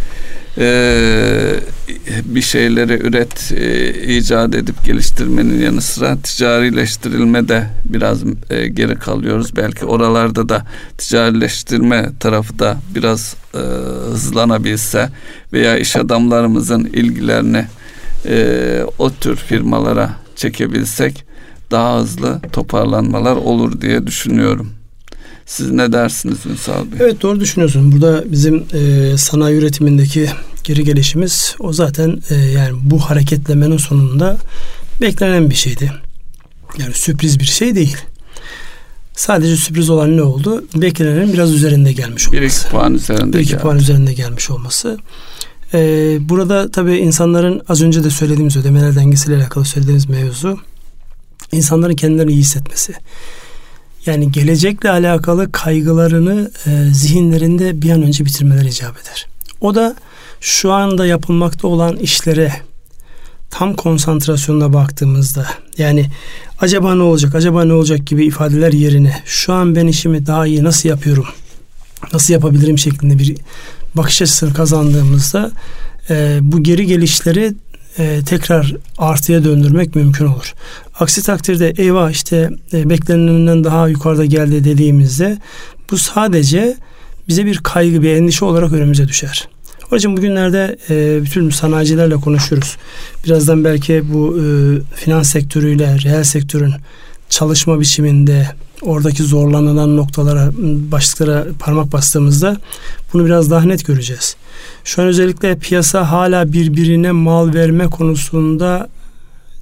[2.25, 9.57] bir şeyleri üret, e, icat edip geliştirmenin yanı sıra ticarileştirilme de biraz e, geri kalıyoruz.
[9.57, 10.66] Belki oralarda da
[10.99, 13.59] ticarileştirme tarafı da biraz e,
[14.11, 15.11] hızlanabilse
[15.53, 17.64] veya iş adamlarımızın ilgilerini
[18.99, 21.25] o tür firmalara çekebilsek
[21.71, 24.73] daha hızlı toparlanmalar olur diye düşünüyorum.
[25.47, 26.99] Siz ne dersiniz Ünsal Bey?
[27.01, 27.92] Evet doğru düşünüyorsun.
[27.92, 30.29] Burada bizim e, sanayi üretimindeki
[30.68, 34.37] geri gelişimiz o zaten e, yani bu hareketlemenin sonunda
[35.00, 35.92] beklenen bir şeydi.
[36.78, 37.96] Yani sürpriz bir şey değil.
[39.16, 40.64] Sadece sürpriz olan ne oldu?
[40.74, 42.42] Beklenenin biraz üzerinde gelmiş olması.
[42.42, 43.62] Bir iki puan üzerinde Bir iki geldi.
[43.62, 44.98] puan üzerinde gelmiş olması.
[45.74, 50.59] Ee, burada tabii insanların az önce de söylediğimiz ödemeler dengesiyle alakalı söylediğimiz mevzu
[51.52, 52.92] insanların kendilerini iyi hissetmesi.
[54.07, 59.26] Yani gelecekle alakalı kaygılarını e, zihinlerinde bir an önce bitirmeleri icap eder.
[59.61, 59.96] O da
[60.40, 62.53] şu anda yapılmakta olan işlere
[63.51, 65.46] tam konsantrasyonla baktığımızda
[65.79, 66.07] yani
[66.61, 70.64] acaba ne olacak acaba ne olacak gibi ifadeler yerine şu an ben işimi daha iyi
[70.64, 71.27] nasıl yapıyorum
[72.12, 73.37] nasıl yapabilirim şeklinde bir
[73.94, 75.51] bakış açısını kazandığımızda
[76.11, 77.55] e, bu geri gelişleri
[77.98, 80.55] e, tekrar artıya döndürmek mümkün olur.
[81.01, 85.38] Aksi takdirde eyvah işte e, beklenenden daha yukarıda geldi dediğimizde
[85.90, 86.77] bu sadece
[87.29, 89.48] bize bir kaygı, bir endişe olarak önümüze düşer.
[89.90, 92.77] Onun için bugünlerde e, bütün sanayicilerle konuşuyoruz.
[93.24, 94.44] Birazdan belki bu e,
[94.94, 96.72] finans sektörüyle reel sektörün
[97.29, 98.46] çalışma biçiminde
[98.83, 100.51] oradaki zorlanılan noktalara,
[100.92, 102.57] başlıklara parmak bastığımızda
[103.12, 104.37] bunu biraz daha net göreceğiz.
[104.85, 108.88] Şu an özellikle piyasa hala birbirine mal verme konusunda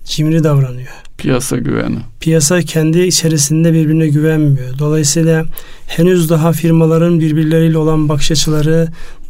[0.04, 0.88] cimri davranıyor.
[1.18, 1.98] Piyasa güveni.
[2.20, 4.78] Piyasa kendi içerisinde birbirine güvenmiyor.
[4.78, 5.44] Dolayısıyla
[5.86, 8.30] henüz daha firmaların birbirleriyle olan bakış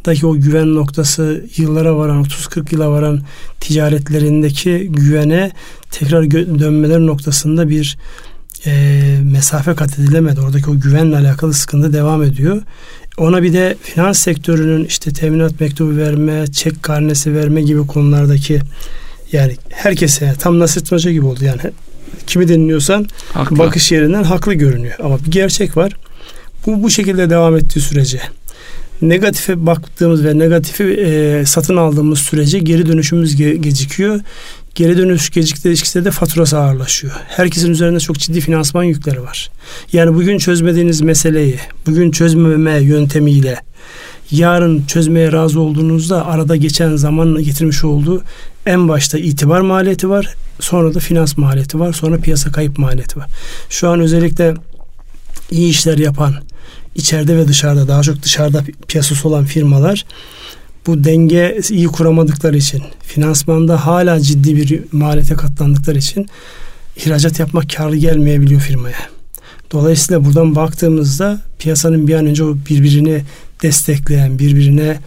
[0.07, 3.21] açılarındaki o güven noktası yıllara varan 30-40 yıla varan
[3.59, 5.51] ticaretlerindeki güvene
[5.91, 7.97] tekrar dönmeler noktasında bir
[8.65, 10.41] e, mesafe kat edilemedi.
[10.41, 12.61] Oradaki o güvenle alakalı sıkıntı devam ediyor.
[13.17, 18.59] Ona bir de finans sektörünün işte teminat mektubu verme, çek karnesi verme gibi konulardaki
[19.31, 21.61] yani herkese tam Nasrettin Hoca gibi oldu yani.
[22.27, 23.57] Kimi dinliyorsan haklı.
[23.57, 24.95] bakış yerinden haklı görünüyor.
[25.03, 25.93] Ama bir gerçek var.
[26.65, 28.21] Bu bu şekilde devam ettiği sürece
[29.01, 34.19] negatife baktığımız ve negatifi e, satın aldığımız sürece geri dönüşümüz ge- gecikiyor.
[34.75, 37.13] Geri dönüş gecikti ilişkisinde de faturası ağırlaşıyor.
[37.27, 39.49] Herkesin üzerinde çok ciddi finansman yükleri var.
[39.93, 43.61] Yani bugün çözmediğiniz meseleyi, bugün çözmeme yöntemiyle
[44.31, 48.23] yarın çözmeye razı olduğunuzda arada geçen zamanla getirmiş olduğu
[48.65, 50.35] en başta itibar maliyeti var.
[50.59, 51.93] Sonra da finans maliyeti var.
[51.93, 53.27] Sonra piyasa kayıp maliyeti var.
[53.69, 54.53] Şu an özellikle
[55.51, 56.35] iyi işler yapan
[56.97, 60.05] içeride ve dışarıda daha çok dışarıda piyasası olan firmalar
[60.87, 66.27] bu denge iyi kuramadıkları için finansmanda hala ciddi bir maliyete katlandıkları için
[66.95, 68.97] ihracat yapmak karlı gelmeyebiliyor firmaya.
[69.71, 73.23] Dolayısıyla buradan baktığımızda piyasanın bir an önce birbirini
[73.63, 74.99] destekleyen, birbirine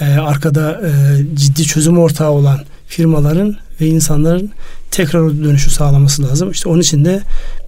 [0.00, 0.90] e, arkada e,
[1.36, 4.50] ciddi çözüm ortağı olan firmaların ve insanların
[4.90, 6.50] tekrar o dönüşü sağlaması lazım.
[6.50, 7.22] İşte onun için de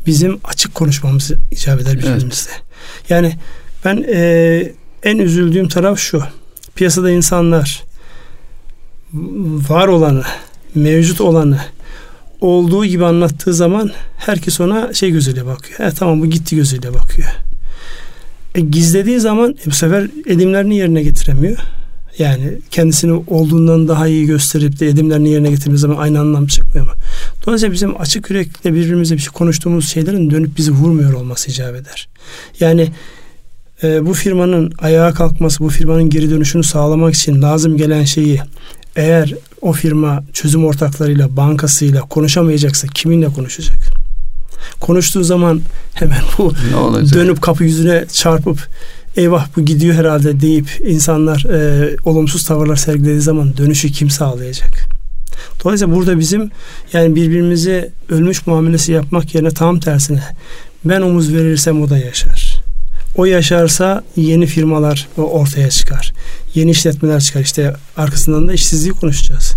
[0.06, 2.50] bizim açık konuşmamız icap eder birbirimizle.
[2.52, 2.69] Evet.
[3.08, 3.36] Yani
[3.84, 6.22] ben e, en üzüldüğüm taraf şu.
[6.74, 7.84] Piyasada insanlar
[9.68, 10.22] var olanı,
[10.74, 11.58] mevcut olanı
[12.40, 15.78] olduğu gibi anlattığı zaman herkes ona şey gözüyle bakıyor.
[15.78, 17.28] He, tamam bu gitti gözüyle bakıyor.
[18.54, 21.58] E, gizlediği zaman e, bu sefer edimlerini yerine getiremiyor.
[22.20, 26.92] Yani kendisini olduğundan daha iyi gösterip de edimlerini yerine getirdiğimiz zaman aynı anlam çıkmıyor mu?
[27.46, 32.08] Dolayısıyla bizim açık yürekle birbirimize bir şey konuştuğumuz şeylerin dönüp bizi vurmuyor olması icap eder.
[32.60, 32.88] Yani
[33.82, 38.40] e, bu firmanın ayağa kalkması, bu firmanın geri dönüşünü sağlamak için lazım gelen şeyi
[38.96, 43.78] eğer o firma çözüm ortaklarıyla, bankasıyla konuşamayacaksa kiminle konuşacak?
[44.80, 45.60] Konuştuğu zaman
[45.94, 46.52] hemen bu
[47.14, 48.68] dönüp kapı yüzüne çarpıp
[49.16, 54.88] eyvah bu gidiyor herhalde deyip insanlar e, olumsuz tavırlar sergilediği zaman dönüşü kim sağlayacak?
[55.64, 56.50] Dolayısıyla burada bizim
[56.92, 60.22] yani birbirimize ölmüş muamelesi yapmak yerine tam tersine
[60.84, 62.62] ben omuz verirsem o da yaşar.
[63.16, 66.12] O yaşarsa yeni firmalar ortaya çıkar.
[66.54, 67.40] Yeni işletmeler çıkar.
[67.40, 69.54] İşte arkasından da işsizliği konuşacağız.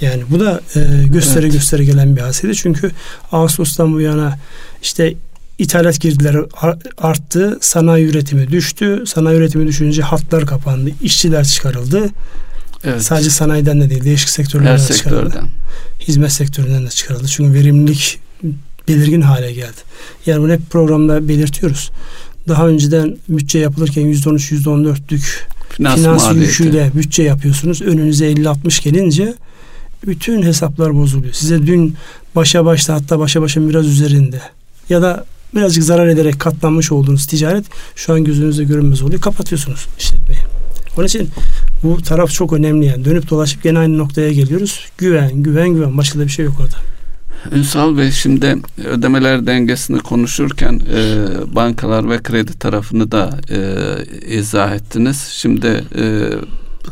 [0.00, 1.52] Yani bu da e, göstere evet.
[1.52, 2.56] göstere gelen bir hadiseydi.
[2.56, 2.90] Çünkü
[3.32, 4.38] Ağustos'tan bu yana
[4.82, 5.14] işte
[5.58, 6.38] ithalat girdileri
[6.98, 9.04] arttı, sanayi üretimi düştü.
[9.06, 12.10] Sanayi üretimi düşünce hatlar kapandı, işçiler çıkarıldı.
[12.84, 13.02] Evet.
[13.02, 15.42] Sadece sanayiden de değil, değişik sektörlerden de çıkarıldı.
[16.00, 17.26] Hizmet sektöründen de çıkarıldı.
[17.28, 18.20] Çünkü verimlilik
[18.88, 19.80] belirgin hale geldi.
[20.26, 21.90] Yani bunu hep programda belirtiyoruz.
[22.48, 27.82] Daha önceden bütçe yapılırken %13, %14'lük finans, finans yüküyle bütçe yapıyorsunuz.
[27.82, 29.34] Önünüze 50-60 gelince
[30.06, 31.32] bütün hesaplar bozuluyor.
[31.32, 31.96] Size dün
[32.34, 34.40] başa başta hatta başa başın biraz üzerinde
[34.88, 37.64] ya da birazcık zarar ederek katlanmış olduğunuz ticaret
[37.96, 39.20] şu an gözünüzde görünmez oluyor.
[39.20, 40.40] Kapatıyorsunuz işletmeyi.
[40.96, 41.28] Onun için
[41.82, 43.04] bu taraf çok önemli yani.
[43.04, 44.86] Dönüp dolaşıp gene aynı noktaya geliyoruz.
[44.98, 45.98] Güven, güven, güven.
[45.98, 46.76] Başka da bir şey yok orada.
[47.52, 55.28] Ünsal Bey şimdi ödemeler dengesini konuşurken e, bankalar ve kredi tarafını da e, izah ettiniz.
[55.30, 56.30] Şimdi e,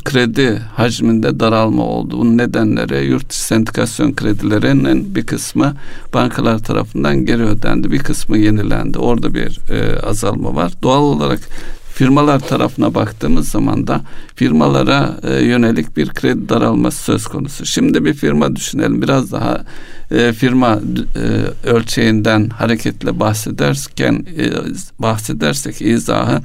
[0.05, 2.19] kredi hacminde daralma oldu.
[2.19, 5.77] Bunun nedenleri yurt dışı sendikasyon kredilerinin bir kısmı
[6.15, 7.93] bankalar tarafından geri ödendi.
[7.93, 8.99] Bir kısmı yenilendi.
[8.99, 10.73] Orada bir e, azalma var.
[10.83, 11.41] Doğal olarak
[11.95, 14.01] firmalar tarafına baktığımız zaman da
[14.35, 17.67] firmalara e, yönelik bir kredi daralması söz konusu.
[17.67, 19.03] Şimdi bir firma düşünelim.
[19.03, 19.65] Biraz daha
[20.11, 20.81] e, firma
[21.17, 24.51] e, ölçeğinden hareketle bahsederken e,
[24.99, 26.41] bahsedersek izahı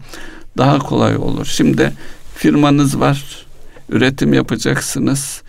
[0.57, 1.45] daha kolay olur.
[1.45, 1.93] Şimdi
[2.37, 3.45] firmanız var,
[3.89, 5.41] üretim yapacaksınız.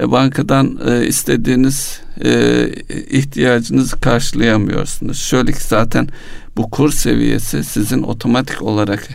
[0.00, 2.68] E, bankadan e, istediğiniz e,
[3.10, 5.22] ihtiyacınızı karşılayamıyorsunuz.
[5.22, 6.08] Şöyle ki zaten
[6.56, 9.08] bu kur seviyesi sizin otomatik olarak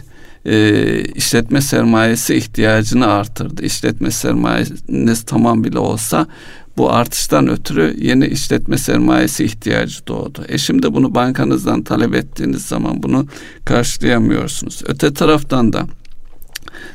[0.46, 3.64] e, işletme sermayesi ihtiyacını artırdı.
[3.64, 6.28] İşletme sermayeniz tamam bile olsa
[6.78, 10.46] bu artıştan ötürü yeni işletme sermayesi ihtiyacı doğdu.
[10.48, 13.28] E şimdi bunu bankanızdan talep ettiğiniz zaman bunu
[13.66, 14.82] karşılayamıyorsunuz.
[14.86, 15.88] Öte taraftan da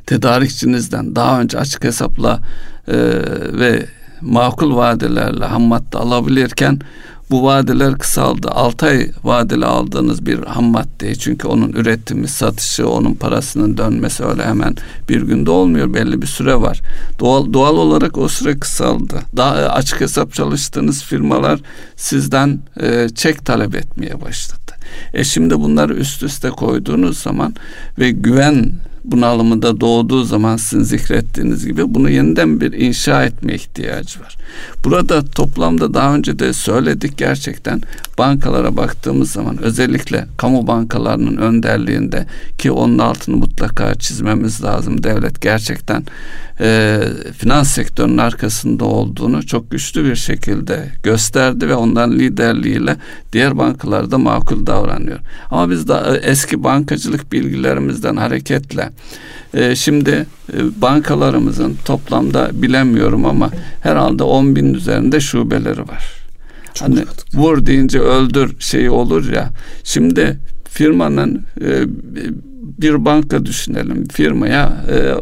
[0.06, 2.40] tedarikçinizden daha önce açık hesapla
[2.88, 2.94] e,
[3.52, 3.86] ve
[4.20, 6.80] makul vadelerle ham madde alabilirken
[7.32, 8.48] bu vadeler kısaldı.
[8.50, 14.44] 6 ay vadeli aldığınız bir ham maddeyi çünkü onun üretimi, satışı, onun parasının dönmesi öyle
[14.44, 14.76] hemen
[15.08, 15.94] bir günde olmuyor.
[15.94, 16.80] Belli bir süre var.
[17.20, 19.20] Doğal, doğal olarak o süre kısaldı.
[19.36, 21.60] Daha açık hesap çalıştığınız firmalar
[21.96, 24.72] sizden e, çek talep etmeye başladı.
[25.14, 27.54] E şimdi bunları üst üste koyduğunuz zaman
[27.98, 28.72] ve güven
[29.04, 34.36] bunalımı da doğduğu zaman sizin zikrettiğiniz gibi bunu yeniden bir inşa etme ihtiyacı var.
[34.84, 37.82] Burada toplamda daha önce de söyledik gerçekten
[38.18, 42.26] bankalara baktığımız zaman özellikle kamu bankalarının önderliğinde
[42.58, 45.02] ki onun altını mutlaka çizmemiz lazım.
[45.02, 46.04] Devlet gerçekten
[46.60, 47.00] e,
[47.38, 52.96] finans sektörünün arkasında olduğunu çok güçlü bir şekilde gösterdi ve ondan liderliğiyle
[53.32, 55.18] diğer bankalar da makul davranıyor.
[55.50, 58.91] Ama biz de eski bankacılık bilgilerimizden hareketle
[59.54, 63.50] e, şimdi e, bankalarımızın toplamda bilemiyorum ama
[63.80, 66.12] herhalde 10 bin üzerinde şubeleri var.
[66.74, 69.50] Çok hani vur deyince öldür şeyi olur ya.
[69.84, 71.84] Şimdi firmanın e,
[72.78, 74.08] bir banka düşünelim.
[74.08, 74.72] Firmaya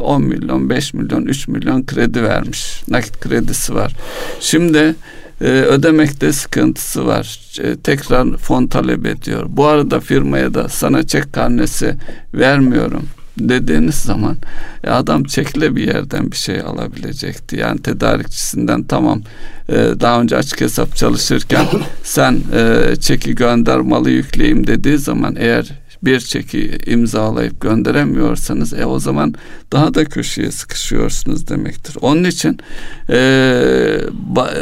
[0.01, 2.83] 10 milyon, 5 milyon, 3 milyon kredi vermiş.
[2.87, 3.95] Nakit kredisi var.
[4.39, 4.95] Şimdi
[5.41, 7.39] ödemekte sıkıntısı var.
[7.83, 9.45] tekrar fon talep ediyor.
[9.47, 11.95] Bu arada firmaya da sana çek karnesi
[12.33, 13.03] vermiyorum
[13.49, 14.37] dediğiniz zaman
[14.83, 17.55] e, adam çekle bir yerden bir şey alabilecekti.
[17.55, 19.21] Yani tedarikçisinden tamam
[19.69, 21.65] e, daha önce açık hesap çalışırken
[22.03, 28.99] sen e, çeki gönder malı yükleyeyim dediği zaman eğer bir çeki imzalayıp gönderemiyorsanız e o
[28.99, 29.33] zaman
[29.71, 31.97] daha da köşeye sıkışıyorsunuz demektir.
[32.01, 32.59] Onun için
[33.09, 34.53] e, ba,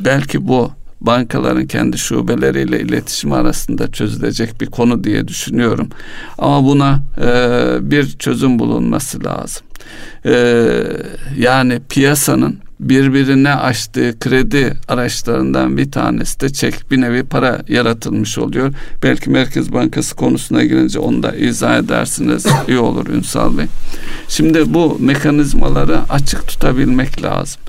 [0.00, 5.88] belki bu bankaların kendi şubeleriyle iletişim arasında çözülecek bir konu diye düşünüyorum.
[6.38, 9.62] Ama buna e, bir çözüm bulunması lazım.
[10.26, 10.34] E,
[11.38, 18.72] yani piyasanın birbirine açtığı kredi araçlarından bir tanesi de çek bir nevi para yaratılmış oluyor.
[19.02, 22.46] Belki Merkez Bankası konusuna girince onu da izah edersiniz.
[22.68, 23.66] iyi olur Ünsal Bey.
[24.28, 27.60] Şimdi bu mekanizmaları açık tutabilmek lazım.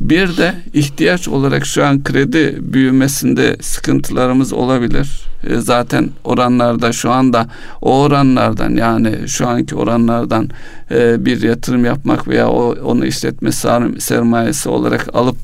[0.00, 5.28] Bir de ihtiyaç olarak şu an kredi büyümesinde sıkıntılarımız olabilir.
[5.44, 7.46] E, zaten oranlarda şu anda
[7.82, 10.48] o oranlardan yani şu anki oranlardan
[10.90, 13.52] e, bir yatırım yapmak veya o onu işletme
[13.98, 15.36] sermayesi olarak alıp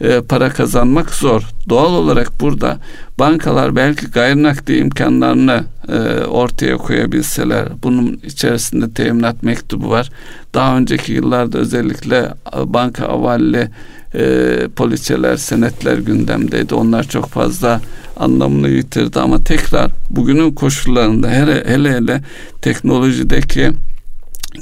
[0.00, 1.42] e, para kazanmak zor.
[1.68, 2.78] Doğal olarak burada
[3.18, 10.10] bankalar belki gayrinkli imkanlarını e, ortaya koyabilseler, bunun içerisinde teminat mektubu var.
[10.54, 12.28] Daha önceki yıllarda özellikle
[12.64, 13.68] banka avalli
[14.14, 16.74] e, poliçeler, senetler gündemdeydi.
[16.74, 17.80] Onlar çok fazla
[18.20, 22.22] anlamını yitirdi ama tekrar bugünün koşullarında hele hele, hele
[22.62, 23.70] teknolojideki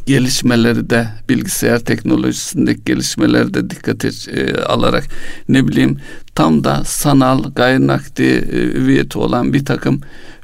[0.07, 5.05] gelişmeleri de bilgisayar teknolojisindeki gelişmeleri de dikkate e, alarak
[5.49, 5.99] ne bileyim
[6.35, 10.01] tam da sanal gayrinkli e, üviyeti olan bir takım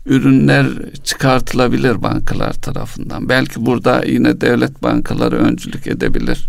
[0.07, 0.67] ürünler
[1.05, 3.29] çıkartılabilir bankalar tarafından.
[3.29, 6.49] Belki burada yine devlet bankaları öncülük edebilir.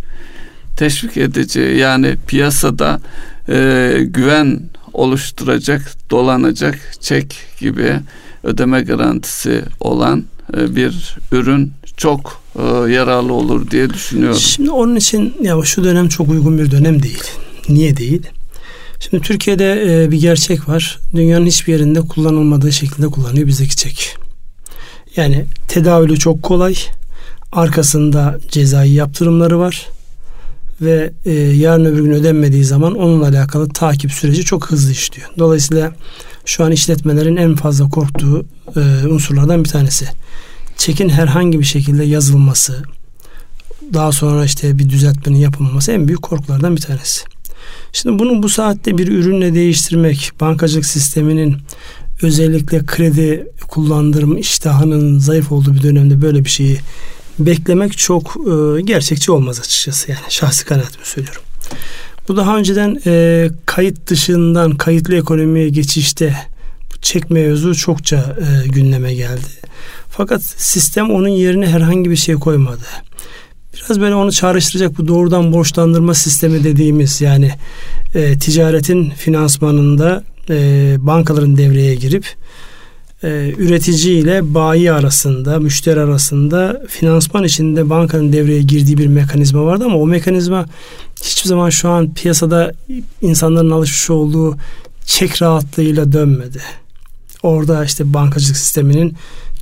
[0.78, 3.00] Teşvik edici yani piyasada
[3.50, 4.60] e, güven
[4.96, 8.00] oluşturacak, dolanacak çek gibi
[8.44, 10.24] ödeme garantisi olan
[10.58, 14.40] e, bir ürün çok e, yararlı olur diye düşünüyorum.
[14.40, 17.24] Şimdi onun için ya şu dönem çok uygun bir dönem değil.
[17.70, 18.22] Niye değil?
[19.00, 21.00] Şimdi Türkiye'de e, bir gerçek var.
[21.16, 24.18] Dünyanın hiçbir yerinde kullanılmadığı şekilde kullanıyor bizdeki çek.
[25.16, 26.76] Yani tedavülü çok kolay.
[27.52, 29.88] Arkasında cezai yaptırımları var.
[30.82, 35.30] Ve e, yarın öbür gün ödenmediği zaman onunla alakalı takip süreci çok hızlı işliyor.
[35.40, 35.94] Dolayısıyla
[36.46, 40.08] şu an işletmelerin en fazla korktuğu e, unsurlardan bir tanesi.
[40.78, 42.84] Çekin herhangi bir şekilde yazılması,
[43.94, 47.26] daha sonra işte bir düzeltmenin yapılması en büyük korkulardan bir tanesi.
[47.94, 51.58] Şimdi bunu bu saatte bir ürünle değiştirmek, bankacılık sisteminin
[52.22, 56.80] özellikle kredi kullandırım iştahının zayıf olduğu bir dönemde böyle bir şeyi
[57.40, 61.42] beklemek çok e, gerçekçi olmaz açıkçası yani şahsi kanaatimi söylüyorum.
[62.28, 66.36] Bu daha önceden e, kayıt dışından kayıtlı ekonomiye geçişte
[67.02, 69.48] çek mevzu çokça e, gündeme geldi.
[70.10, 72.84] Fakat sistem onun yerine herhangi bir şey koymadı.
[73.74, 77.52] Biraz böyle onu çağrıştıracak bu doğrudan borçlandırma sistemi dediğimiz yani
[78.16, 82.26] e, ticaretin finansmanında e, bankaların devreye girip
[83.26, 89.84] e, üretici ile bayi arasında, müşteri arasında finansman içinde bankanın devreye girdiği bir mekanizma vardı
[89.86, 90.66] ama o mekanizma
[91.24, 92.74] hiçbir zaman şu an piyasada
[93.22, 94.58] insanların alışmış olduğu
[95.06, 96.62] çek rahatlığıyla dönmedi.
[97.44, 99.14] Orada işte bankacılık sisteminin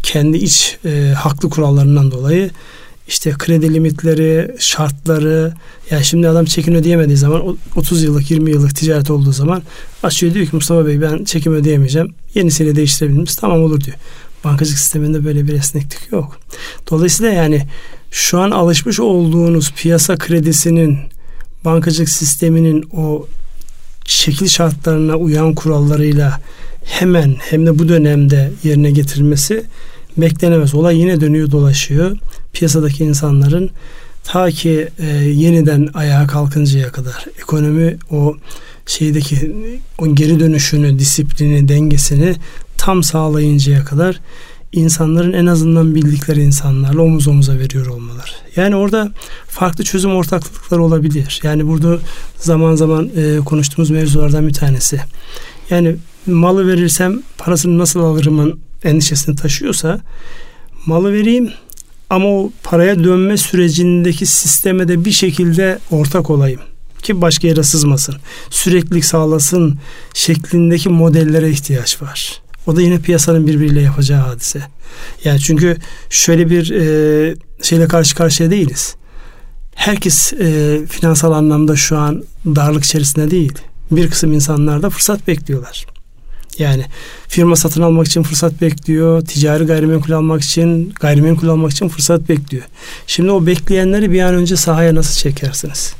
[0.03, 2.51] kendi iç e, haklı kurallarından dolayı
[3.07, 5.53] işte kredi limitleri, şartları
[5.91, 9.63] yani şimdi adam çekim ödeyemediği zaman 30 yıllık 20 yıllık ticaret olduğu zaman
[10.03, 12.15] açıyor diyor ki Mustafa Bey ben çekim ödeyemeyeceğim.
[12.35, 13.35] Yenisiyle değiştirebilir miyiz?
[13.35, 13.97] Tamam olur diyor.
[14.43, 16.39] Bankacılık sisteminde böyle bir esneklik yok.
[16.91, 17.67] Dolayısıyla yani
[18.11, 20.99] şu an alışmış olduğunuz piyasa kredisinin
[21.65, 23.27] bankacılık sisteminin o
[24.05, 26.39] şekil şartlarına uyan kurallarıyla
[26.83, 29.63] hemen hem de bu dönemde yerine getirilmesi
[30.17, 30.75] beklenemez.
[30.75, 32.17] Olay yine dönüyor dolaşıyor.
[32.53, 33.69] Piyasadaki insanların
[34.23, 38.35] ta ki e, yeniden ayağa kalkıncaya kadar ekonomi o
[38.85, 39.55] şeydeki
[39.99, 42.35] o geri dönüşünü, disiplini, dengesini
[42.77, 44.19] tam sağlayıncaya kadar
[44.71, 48.35] insanların en azından bildikleri insanlarla omuz omuza veriyor olmalar.
[48.55, 49.11] Yani orada
[49.47, 51.39] farklı çözüm ortaklıkları olabilir.
[51.43, 51.97] Yani burada
[52.37, 55.01] zaman zaman e, konuştuğumuz mevzulardan bir tanesi.
[55.69, 55.95] Yani
[56.27, 59.99] malı verirsem parasını nasıl alırımın endişesini taşıyorsa
[60.85, 61.49] malı vereyim
[62.13, 66.59] ama o paraya dönme sürecindeki sisteme de bir şekilde ortak olayım
[67.03, 68.15] ki başka yere sızmasın.
[68.49, 69.79] Süreklilik sağlasın
[70.13, 72.41] şeklindeki modellere ihtiyaç var.
[72.67, 74.61] O da yine piyasanın birbiriyle yapacağı hadise.
[75.23, 75.77] Yani çünkü
[76.09, 78.95] şöyle bir e, şeyle karşı karşıya değiliz.
[79.75, 83.53] Herkes e, finansal anlamda şu an darlık içerisinde değil.
[83.91, 85.85] Bir kısım insanlar da fırsat bekliyorlar.
[86.57, 86.85] Yani
[87.27, 89.21] firma satın almak için fırsat bekliyor.
[89.21, 92.63] Ticari gayrimenkul almak için, gayrimenkul almak için fırsat bekliyor.
[93.07, 95.93] Şimdi o bekleyenleri bir an önce sahaya nasıl çekersiniz?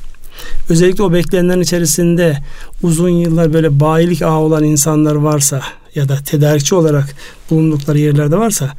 [0.70, 2.38] Özellikle o bekleyenlerin içerisinde
[2.84, 5.62] uzun yıllar böyle bayilik ağı olan insanlar varsa
[5.96, 7.16] ya da tedarikçi olarak
[7.50, 8.74] bulundukları yerlerde varsa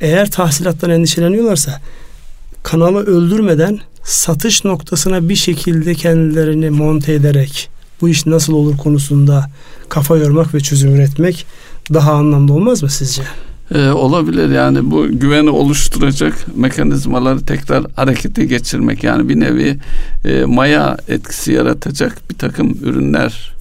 [0.00, 1.80] eğer tahsilattan endişeleniyorlarsa
[2.62, 7.70] kanalı öldürmeden satış noktasına bir şekilde kendilerini monte ederek
[8.00, 9.50] bu iş nasıl olur konusunda
[9.88, 11.46] kafa yormak ve çözüm üretmek
[11.94, 13.22] daha anlamlı olmaz mı sizce?
[13.74, 19.78] Ee, olabilir yani bu güveni oluşturacak mekanizmaları tekrar harekete geçirmek yani bir nevi
[20.24, 23.54] e, maya etkisi yaratacak bir takım ürünler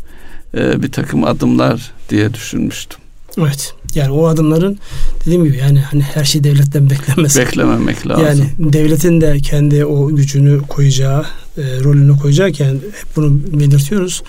[0.58, 3.00] e, bir takım adımlar diye düşünmüştüm.
[3.38, 3.74] Evet.
[3.96, 4.78] Yani o adımların
[5.22, 7.38] dediğim gibi yani hani her şey devletten beklenmez.
[7.38, 8.26] Beklememek lazım.
[8.26, 11.26] Yani devletin de kendi o gücünü koyacağı,
[11.58, 14.24] e, rolünü koyacakken hep bunu belirtiyoruz.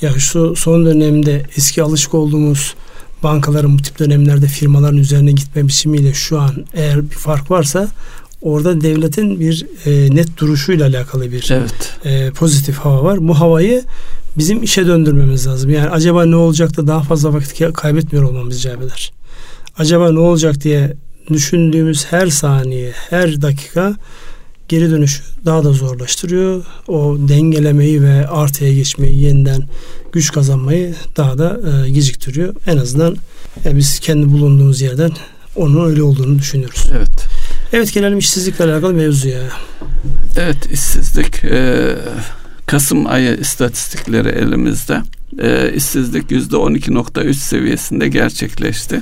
[0.00, 2.74] Ya şu son dönemde eski alışık olduğumuz
[3.22, 7.88] bankaların bu tip dönemlerde firmaların üzerine gitme biçimiyle şu an eğer bir fark varsa
[8.42, 11.98] orada devletin bir e, net duruşuyla alakalı bir evet.
[12.04, 13.28] e, pozitif hava var.
[13.28, 13.84] Bu havayı
[14.38, 15.70] bizim işe döndürmemiz lazım.
[15.70, 19.12] Yani acaba ne olacak da daha fazla vakit kaybetmiyor olmamız icap eder.
[19.78, 20.96] Acaba ne olacak diye
[21.32, 23.96] düşündüğümüz her saniye, her dakika
[24.68, 26.64] geri dönüşü daha da zorlaştırıyor.
[26.88, 29.62] O dengelemeyi ve artıya geçmeyi, yeniden
[30.12, 32.54] güç kazanmayı daha da e, geciktiriyor.
[32.66, 33.16] En azından
[33.64, 35.10] yani biz kendi bulunduğumuz yerden
[35.56, 36.90] onun öyle olduğunu düşünüyoruz.
[36.96, 37.24] Evet.
[37.72, 39.40] Evet gelelim işsizlikle alakalı mevzuya.
[40.36, 41.94] Evet işsizlik e,
[42.68, 45.02] Kasım ayı istatistikleri elimizde.
[45.38, 49.00] E, işsizlik yüzde 12.3 seviyesinde gerçekleşti.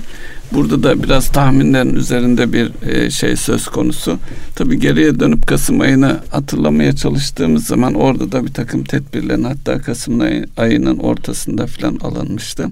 [0.52, 4.18] Burada da biraz tahminlerin üzerinde bir e, şey söz konusu.
[4.54, 10.20] Tabii geriye dönüp Kasım ayını hatırlamaya çalıştığımız zaman orada da bir takım tedbirlerin hatta Kasım
[10.56, 12.68] ayının ortasında filan alınmıştı.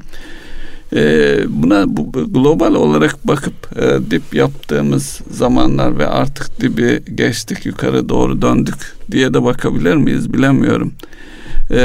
[0.95, 8.09] E, buna bu, global olarak bakıp e, dip yaptığımız zamanlar ve artık dibi geçtik yukarı
[8.09, 10.93] doğru döndük diye de bakabilir miyiz bilemiyorum.
[11.71, 11.77] E,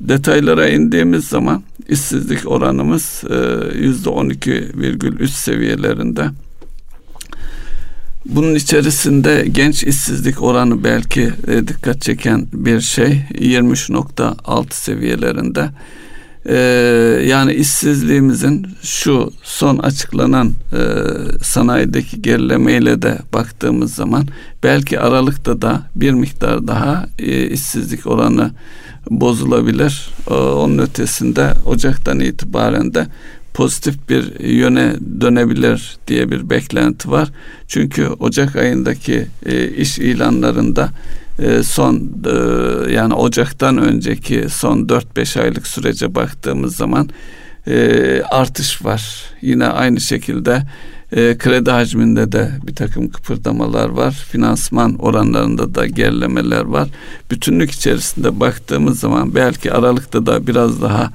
[0.00, 3.36] detaylara indiğimiz zaman işsizlik oranımız e,
[3.78, 6.24] yüzde 12,3 seviyelerinde.
[8.26, 15.70] Bunun içerisinde genç işsizlik oranı belki e, dikkat çeken bir şey 23.6 seviyelerinde.
[16.46, 16.56] Ee,
[17.26, 20.80] yani işsizliğimizin şu son açıklanan e,
[21.42, 24.26] sanayideki gerilemeyle de baktığımız zaman
[24.62, 28.50] belki Aralık'ta da bir miktar daha e, işsizlik oranı
[29.10, 30.08] bozulabilir.
[30.30, 33.06] E, onun ötesinde Ocak'tan itibaren de
[33.54, 37.28] pozitif bir yöne dönebilir diye bir beklenti var.
[37.68, 40.90] Çünkü Ocak ayındaki e, iş ilanlarında
[41.62, 47.08] son e, yani Ocak'tan önceki son 4-5 aylık sürece baktığımız zaman
[47.66, 49.24] e, artış var.
[49.42, 50.62] Yine aynı şekilde
[51.12, 54.12] e, kredi hacminde de bir takım kıpırdamalar var.
[54.12, 56.88] Finansman oranlarında da gerilemeler var.
[57.30, 61.12] Bütünlük içerisinde baktığımız zaman belki Aralık'ta da biraz daha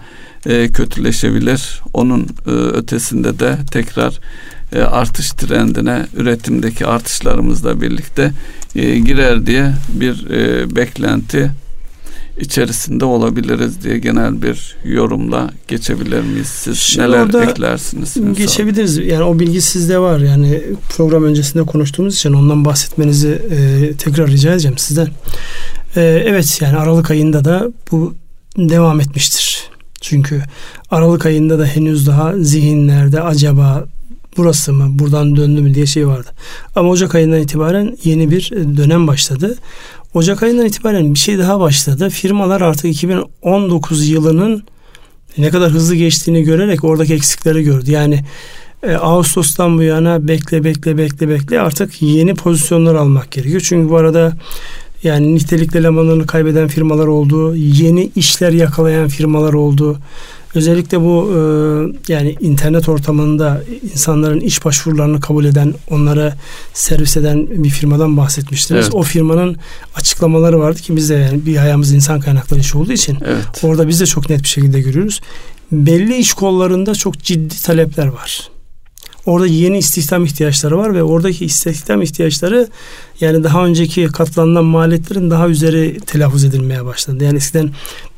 [0.73, 1.81] kötüleşebilir.
[1.93, 2.27] Onun
[2.73, 4.19] ötesinde de tekrar
[4.91, 8.31] artış trendine üretimdeki artışlarımızla birlikte
[8.77, 11.51] e, girer diye bir e, beklenti
[12.39, 16.47] içerisinde olabiliriz diye genel bir yorumla geçebilir miyiz?
[16.47, 18.17] Siz Şimdi neler eklersiniz?
[18.37, 18.97] Geçebiliriz.
[18.97, 20.19] Yani o bilgi sizde var.
[20.19, 25.07] Yani program öncesinde konuştuğumuz için ondan bahsetmenizi e, tekrar rica edeceğim sizden.
[25.95, 28.15] E, evet yani Aralık ayında da bu
[28.57, 29.69] devam etmiştir.
[30.01, 30.43] Çünkü
[30.91, 33.85] Aralık ayında da henüz daha zihinlerde acaba
[34.37, 36.29] burası mı buradan döndü mü diye şey vardı.
[36.75, 39.55] Ama Ocak ayından itibaren yeni bir dönem başladı.
[40.13, 42.09] Ocak ayından itibaren bir şey daha başladı.
[42.09, 44.63] Firmalar artık 2019 yılının
[45.37, 47.91] ne kadar hızlı geçtiğini görerek oradaki eksikleri gördü.
[47.91, 48.23] Yani
[48.83, 53.61] e, Ağustos'tan bu yana bekle bekle bekle bekle artık yeni pozisyonlar almak gerekiyor.
[53.65, 54.33] Çünkü bu arada
[55.03, 57.55] yani nitelikli elemanlarını kaybeden firmalar oldu.
[57.55, 59.97] Yeni işler yakalayan firmalar oldu.
[60.55, 66.37] Özellikle bu e, yani internet ortamında insanların iş başvurularını kabul eden, onlara
[66.73, 68.83] servis eden bir firmadan bahsetmiştiniz.
[68.83, 68.95] Evet.
[68.95, 69.57] O firmanın
[69.95, 73.63] açıklamaları vardı ki biz de yani bir ayağımız insan kaynakları işi olduğu için evet.
[73.63, 75.21] orada biz de çok net bir şekilde görüyoruz.
[75.71, 78.49] Belli iş kollarında çok ciddi talepler var.
[79.27, 82.67] Orada yeni istihdam ihtiyaçları var ve oradaki istihdam ihtiyaçları
[83.21, 87.23] yani daha önceki katlanılan maliyetlerin daha üzeri telaffuz edilmeye başladı.
[87.23, 87.69] Yani eskiden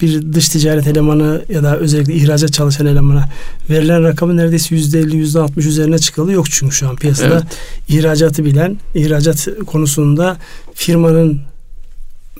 [0.01, 3.29] bir dış ticaret elemanı ya da özellikle ihracat çalışan elemana
[3.69, 7.43] verilen rakamı neredeyse yüzde elli, yüzde altmış üzerine çıkalı yok çünkü şu an piyasada evet.
[7.89, 10.37] ihracatı bilen, ihracat konusunda
[10.73, 11.41] firmanın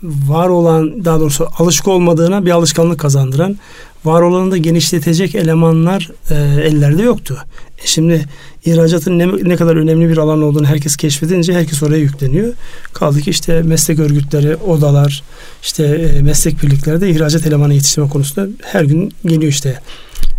[0.04, 3.58] var olan daha doğrusu alışık olmadığına bir alışkanlık kazandıran
[4.06, 7.38] var olanı da genişletecek elemanlar e, ellerde yoktu.
[7.84, 8.26] E şimdi
[8.66, 12.54] ihracatın ne, ne kadar önemli bir alan olduğunu herkes keşfedince herkes oraya yükleniyor.
[12.94, 15.24] Kaldı ki işte meslek örgütleri, odalar,
[15.64, 19.80] işte e, meslek birlikleri de ihracat elemanı yetiştirme konusunda her gün geliyor işte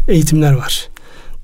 [0.08, 0.88] eğitimler var.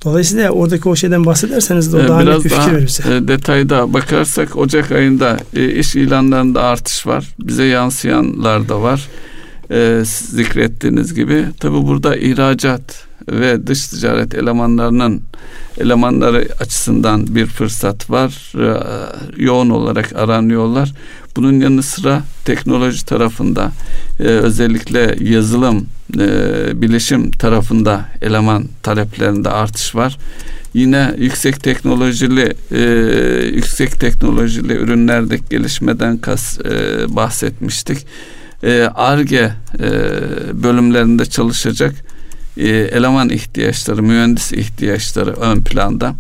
[0.05, 3.15] Dolayısıyla oradaki o şeyden bahsederseniz de o daha Biraz net bir fikir verir bize.
[3.15, 7.25] E, detayda bakarsak Ocak ayında e, iş ilanlarında artış var.
[7.41, 9.09] Bize yansıyanlar da var.
[9.71, 11.45] E, zikrettiğiniz gibi.
[11.61, 15.23] Tabi burada ihracat ve dış ticaret elemanlarının
[15.79, 18.53] elemanları açısından bir fırsat var.
[18.57, 20.93] Ee, yoğun olarak aranıyorlar.
[21.37, 23.73] Bunun yanı sıra teknoloji tarafında
[24.21, 25.87] e, özellikle yazılım,
[26.19, 26.29] e,
[26.83, 30.19] bilişim tarafında eleman taleplerinde artış var.
[30.75, 32.81] Yine yüksek teknolojili e,
[33.55, 36.59] yüksek teknolojili ürünlerdeki gelişmeden kas
[37.09, 38.07] bahsetmiştik.
[38.95, 39.53] ARGE
[40.53, 41.95] bölümlerinde çalışacak
[42.57, 46.15] e, eleman ihtiyaçları, mühendis ihtiyaçları ön planda.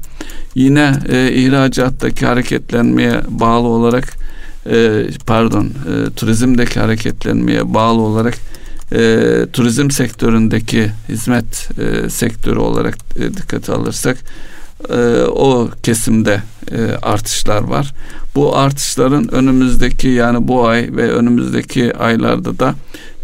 [0.54, 4.16] Yine e, ihracattaki hareketlenmeye bağlı olarak
[4.70, 8.34] e, pardon e, turizmdeki hareketlenmeye bağlı olarak
[8.92, 8.98] e,
[9.52, 14.18] turizm sektöründeki hizmet e, sektörü olarak e, dikkate alırsak
[14.90, 17.94] e, o kesimde e, artışlar var.
[18.34, 22.74] Bu artışların önümüzdeki yani bu ay ve önümüzdeki aylarda da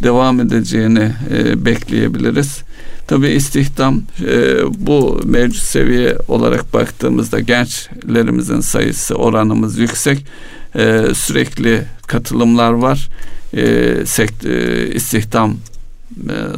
[0.02, 2.62] devam edeceğini e, bekleyebiliriz.
[3.06, 10.26] Tabi istihdam e, bu mevcut seviye olarak baktığımızda gençlerimizin sayısı oranımız yüksek.
[10.74, 13.08] E, sürekli katılımlar var.
[13.56, 15.56] E, sekt, e, istihdam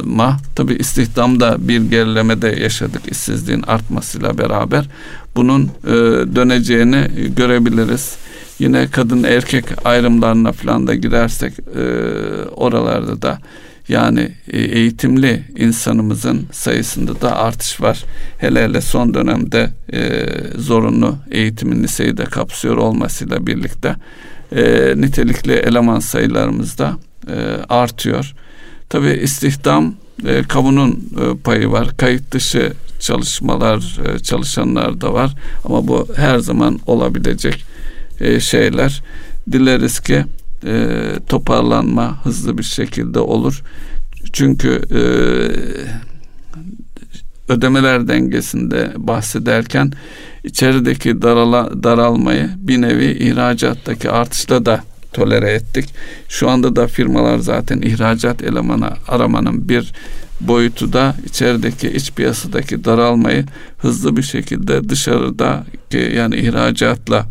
[0.03, 4.89] ma tabi istihdamda bir gerilemede yaşadık işsizliğin artmasıyla beraber
[5.35, 5.91] bunun e,
[6.35, 8.15] döneceğini görebiliriz.
[8.59, 11.83] Yine kadın erkek ayrımlarına falan da girersek e,
[12.49, 13.39] oralarda da
[13.87, 18.03] yani e, eğitimli insanımızın sayısında da artış var.
[18.37, 20.25] Hele hele son dönemde e,
[20.57, 23.95] zorunlu eğitimin liseyi de kapsıyor olmasıyla birlikte
[24.55, 26.97] e, nitelikli eleman sayılarımız da
[27.27, 27.35] e,
[27.69, 28.33] artıyor.
[28.89, 31.97] Tabi istihdam e, kamunun e, payı var.
[31.97, 35.35] Kayıt dışı çalışmalar, e, çalışanlar da var.
[35.63, 37.65] Ama bu her zaman olabilecek
[38.19, 39.03] e, şeyler.
[39.51, 40.25] Dileriz ki
[40.65, 43.63] e, toparlanma hızlı bir şekilde olur.
[44.33, 45.01] Çünkü e,
[47.53, 49.91] ödemeler dengesinde bahsederken
[50.43, 54.83] içerideki darala, daralmayı bir nevi ihracattaki artışla da
[55.15, 55.93] tolere ettik.
[56.29, 59.93] Şu anda da firmalar zaten ihracat elemanı aramanın bir
[60.41, 63.45] boyutu da içerideki iç piyasadaki daralmayı
[63.77, 67.25] hızlı bir şekilde dışarıda yani ihracatla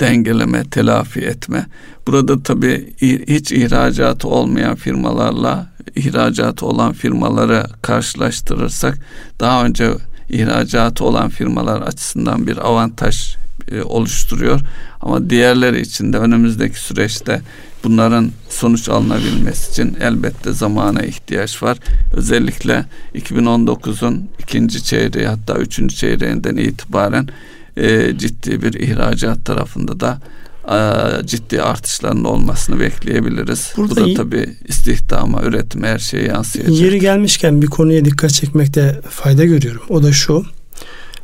[0.00, 1.66] dengeleme, telafi etme.
[2.06, 2.94] Burada tabii
[3.28, 8.98] hiç ihracatı olmayan firmalarla ihracatı olan firmaları karşılaştırırsak
[9.40, 9.90] daha önce
[10.28, 14.60] ihracatı olan firmalar açısından bir avantaj e, oluşturuyor.
[15.00, 17.42] Ama diğerleri için de önümüzdeki süreçte
[17.84, 21.78] bunların sonuç alınabilmesi için elbette zamana ihtiyaç var.
[22.12, 22.84] Özellikle
[23.14, 27.28] 2019'un ikinci çeyreği hatta üçüncü çeyreğinden itibaren
[27.76, 30.20] e, ciddi bir ihracat tarafında da
[30.68, 33.72] e, ciddi artışların olmasını bekleyebiliriz.
[33.76, 36.74] Burada Bu da tabii istihdama, üretime her şeye yansıyacak.
[36.74, 39.82] Yeri gelmişken bir konuya dikkat çekmekte fayda görüyorum.
[39.88, 40.44] O da şu.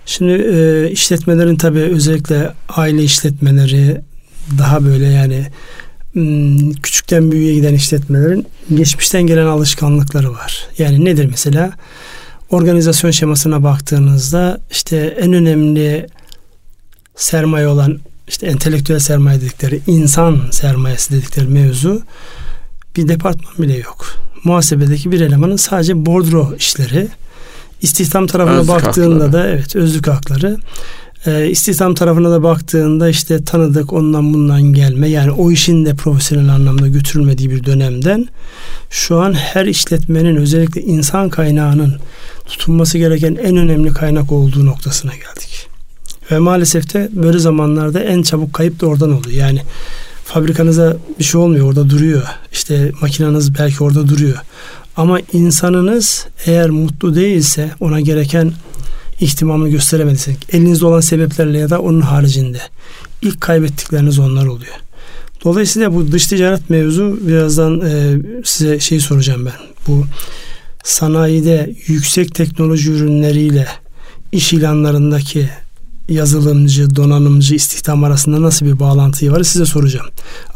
[0.09, 4.01] Şimdi e, işletmelerin tabii özellikle aile işletmeleri
[4.59, 5.47] daha böyle yani
[6.13, 10.67] hmm, küçükten büyüğe giden işletmelerin geçmişten gelen alışkanlıkları var.
[10.79, 11.73] Yani nedir mesela?
[12.51, 16.07] Organizasyon şemasına baktığınızda işte en önemli
[17.17, 17.99] sermaye olan
[18.29, 22.03] işte entelektüel sermaye dedikleri insan sermayesi dedikleri mevzu
[22.97, 24.07] bir departman bile yok.
[24.45, 27.09] Muhasebedeki bir elemanın sadece bordro işleri
[27.83, 29.33] istihdam tarafına özlük baktığında hakları.
[29.33, 30.57] da evet özlük hakları
[31.27, 36.49] e, istihdam tarafına da baktığında işte tanıdık ondan bundan gelme yani o işin de profesyonel
[36.49, 38.29] anlamda götürülmediği bir dönemden
[38.91, 41.97] şu an her işletmenin özellikle insan kaynağının
[42.47, 45.69] tutunması gereken en önemli kaynak olduğu noktasına geldik.
[46.31, 49.37] Ve maalesef de böyle zamanlarda en çabuk kayıp da oradan oluyor.
[49.37, 49.63] Yani
[50.25, 52.23] fabrikanıza bir şey olmuyor orada duruyor.
[52.53, 54.39] İşte makinanız belki orada duruyor.
[54.99, 58.53] Ama insanınız eğer mutlu değilse ona gereken
[59.21, 62.61] ihtimamı gösteremediysek elinizde olan sebeplerle ya da onun haricinde
[63.23, 64.75] ilk kaybettikleriniz onlar oluyor.
[65.45, 69.67] Dolayısıyla bu dış ticaret mevzu birazdan e, size şey soracağım ben.
[69.87, 70.05] Bu
[70.85, 73.67] sanayide yüksek teknoloji ürünleriyle
[74.33, 75.49] iş ilanlarındaki
[76.09, 80.07] yazılımcı, donanımcı, istihdam arasında nasıl bir bağlantı var size soracağım.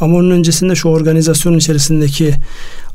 [0.00, 2.34] Ama onun öncesinde şu organizasyonun içerisindeki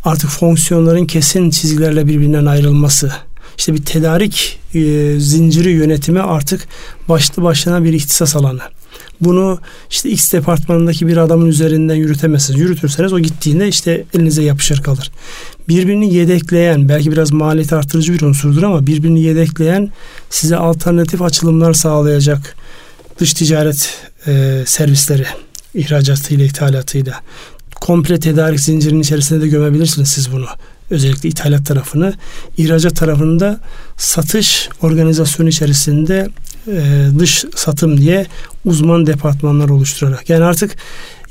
[0.04, 3.12] artık fonksiyonların kesin çizgilerle birbirinden ayrılması,
[3.58, 6.68] işte bir tedarik e, zinciri yönetimi artık
[7.10, 8.62] başlı başına bir ihtisas alanı.
[9.22, 12.60] Bunu işte X departmanındaki bir adamın üzerinden yürütemezsiniz.
[12.60, 15.12] Yürütürseniz o gittiğinde işte elinize yapışır kalır.
[15.70, 19.92] Birbirini yedekleyen belki biraz maliyet artırıcı bir unsurdur ama birbirini yedekleyen
[20.30, 22.56] size alternatif açılımlar sağlayacak
[23.20, 25.26] dış ticaret e, servisleri
[25.74, 27.22] ihracatıyla ithalatıyla
[27.82, 30.46] komple tedarik zincirinin içerisinde de gömebilirsiniz siz bunu.
[30.90, 32.14] Özellikle ithalat tarafını.
[32.58, 33.60] ihracat tarafında
[33.98, 36.28] satış organizasyonu içerisinde
[36.68, 38.26] e, dış satım diye
[38.66, 40.30] uzman departmanlar oluşturarak.
[40.30, 40.76] Yani artık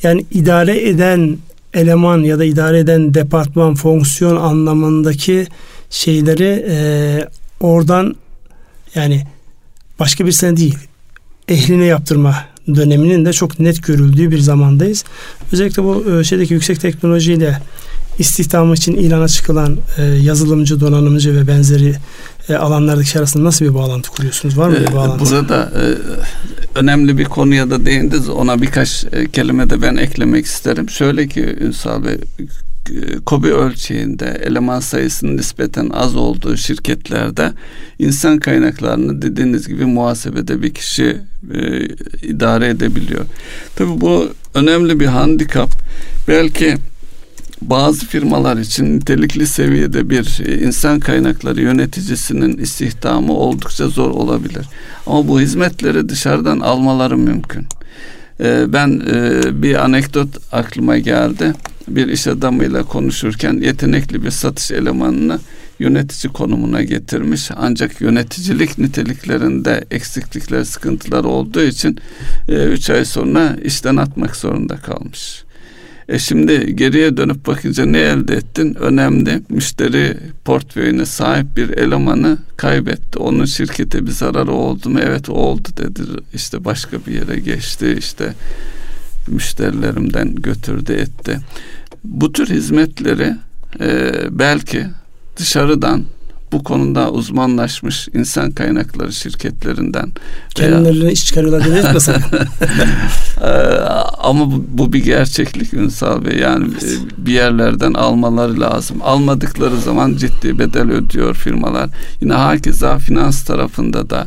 [0.02, 1.38] yani idare eden
[1.74, 5.46] eleman ya da idare eden departman fonksiyon anlamındaki
[5.90, 6.78] şeyleri e,
[7.60, 8.16] oradan
[8.94, 9.26] yani
[9.98, 10.78] başka bir sene değil
[11.48, 12.44] ehline yaptırma
[12.74, 15.04] döneminin de çok net görüldüğü bir zamandayız.
[15.52, 17.60] Özellikle bu e, şeydeki yüksek teknolojiyle
[18.18, 21.94] istihdamı için ilana çıkılan e, yazılımcı, donanımcı ve benzeri
[22.48, 24.58] e, alanlardaki arasında nasıl bir bağlantı kuruyorsunuz?
[24.58, 25.24] Var mı bir bağlantı?
[25.24, 25.84] Burada e,
[26.78, 28.28] önemli bir konuya da değindiniz.
[28.28, 30.90] Ona birkaç e, kelime de ben eklemek isterim.
[30.90, 32.16] Şöyle ki Ünsal Bey,
[33.26, 37.52] kobi ölçeğinde eleman sayısının nispeten az olduğu şirketlerde
[37.98, 41.16] insan kaynaklarını dediğiniz gibi muhasebede bir kişi
[41.54, 41.84] e,
[42.22, 43.24] idare edebiliyor.
[43.76, 45.70] Tabii bu önemli bir handikap.
[46.28, 46.76] Belki
[47.62, 54.66] bazı firmalar için nitelikli seviyede bir e, insan kaynakları yöneticisinin istihdamı oldukça zor olabilir.
[55.06, 57.66] Ama bu hizmetleri dışarıdan almaları mümkün.
[58.40, 61.52] E, ben e, bir anekdot aklıma geldi.
[61.88, 65.38] Bir iş adamıyla konuşurken yetenekli bir satış elemanını
[65.78, 67.50] yönetici konumuna getirmiş.
[67.56, 71.98] Ancak yöneticilik niteliklerinde eksiklikler, sıkıntılar olduğu için
[72.48, 75.45] 3 ay sonra işten atmak zorunda kalmış.
[76.08, 78.74] E şimdi geriye dönüp bakınca ne elde ettin?
[78.74, 79.42] Önemli.
[79.48, 83.18] Müşteri portföyüne sahip bir elemanı kaybetti.
[83.18, 84.98] Onun şirkete bir zararı oldu mu?
[85.02, 86.02] Evet oldu dedi.
[86.34, 87.96] İşte başka bir yere geçti.
[87.98, 88.34] İşte
[89.28, 91.38] müşterilerimden götürdü etti.
[92.04, 93.36] Bu tür hizmetleri
[93.80, 94.86] e, belki
[95.36, 96.04] dışarıdan
[96.52, 100.12] bu konuda uzmanlaşmış insan kaynakları şirketlerinden
[100.54, 101.10] kendilerine veya...
[101.10, 102.08] iş çıkarıyorlar demeyiz
[103.42, 103.46] ee,
[104.18, 106.38] ama bu, bu bir gerçeklik Ünsal Bey.
[106.38, 106.98] Yani evet.
[107.18, 108.96] bir yerlerden almaları lazım.
[109.02, 111.90] Almadıkları zaman ciddi bedel ödüyor firmalar.
[112.20, 114.26] Yine hakeza finans tarafında da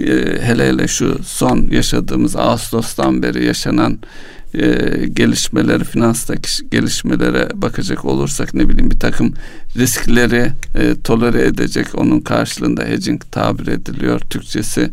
[0.00, 3.98] e, hele hele şu son yaşadığımız Ağustos'tan beri yaşanan
[4.54, 9.34] e, gelişmeleri, finanstaki gelişmelere bakacak olursak ne bileyim bir takım
[9.76, 14.20] riskleri e, tolere edecek onun karşılığında hedging tabir ediliyor.
[14.20, 14.90] Türkçesi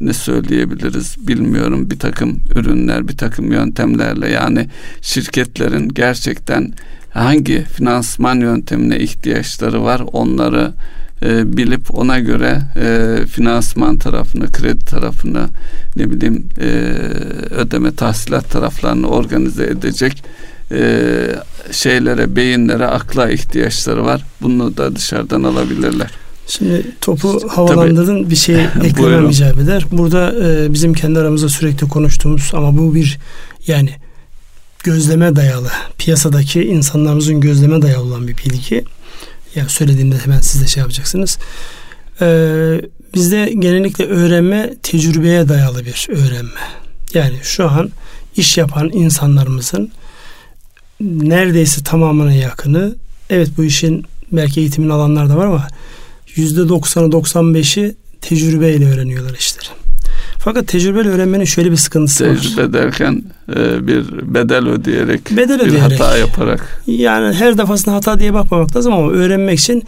[0.00, 1.90] ne söyleyebiliriz bilmiyorum.
[1.90, 4.68] Bir takım ürünler, bir takım yöntemlerle yani
[5.02, 6.72] şirketlerin gerçekten
[7.10, 10.72] hangi finansman yöntemine ihtiyaçları var onları
[11.24, 15.48] e, bilip ona göre e, finansman tarafını, kredi tarafını
[15.96, 16.66] ne bileyim e,
[17.50, 20.24] ödeme tahsilat taraflarını organize edecek
[20.72, 21.28] e,
[21.70, 24.24] şeylere, beyinlere, akla ihtiyaçları var.
[24.42, 26.10] Bunu da dışarıdan alabilirler.
[26.46, 29.86] Şimdi topu havalandırdın bir şey eklemem icap eder.
[29.92, 33.18] Burada e, bizim kendi aramızda sürekli konuştuğumuz ama bu bir
[33.66, 33.90] yani
[34.84, 35.68] gözleme dayalı
[35.98, 38.84] piyasadaki insanlarımızın gözleme dayalı olan bir bilgi.
[39.54, 41.38] Yani söylediğimde hemen siz de şey yapacaksınız.
[42.20, 42.80] Ee,
[43.14, 46.60] bizde genellikle öğrenme tecrübeye dayalı bir öğrenme.
[47.14, 47.90] Yani şu an
[48.36, 49.92] iş yapan insanlarımızın
[51.00, 52.96] neredeyse tamamına yakını
[53.30, 55.68] evet bu işin belki eğitimin alanlar da var ama
[56.34, 59.81] yüzde 90'ı 95'i tecrübeyle öğreniyorlar işleri.
[60.44, 62.42] Fakat tecrübeyle öğrenmenin şöyle bir sıkıntısı Tecrübe var.
[62.42, 63.22] Tecrübe derken
[63.56, 66.82] e, bir bedel ödeyerek, bedel bir ödeyerek, hata yaparak.
[66.86, 69.84] Yani her defasında hata diye bakmamak lazım ama öğrenmek için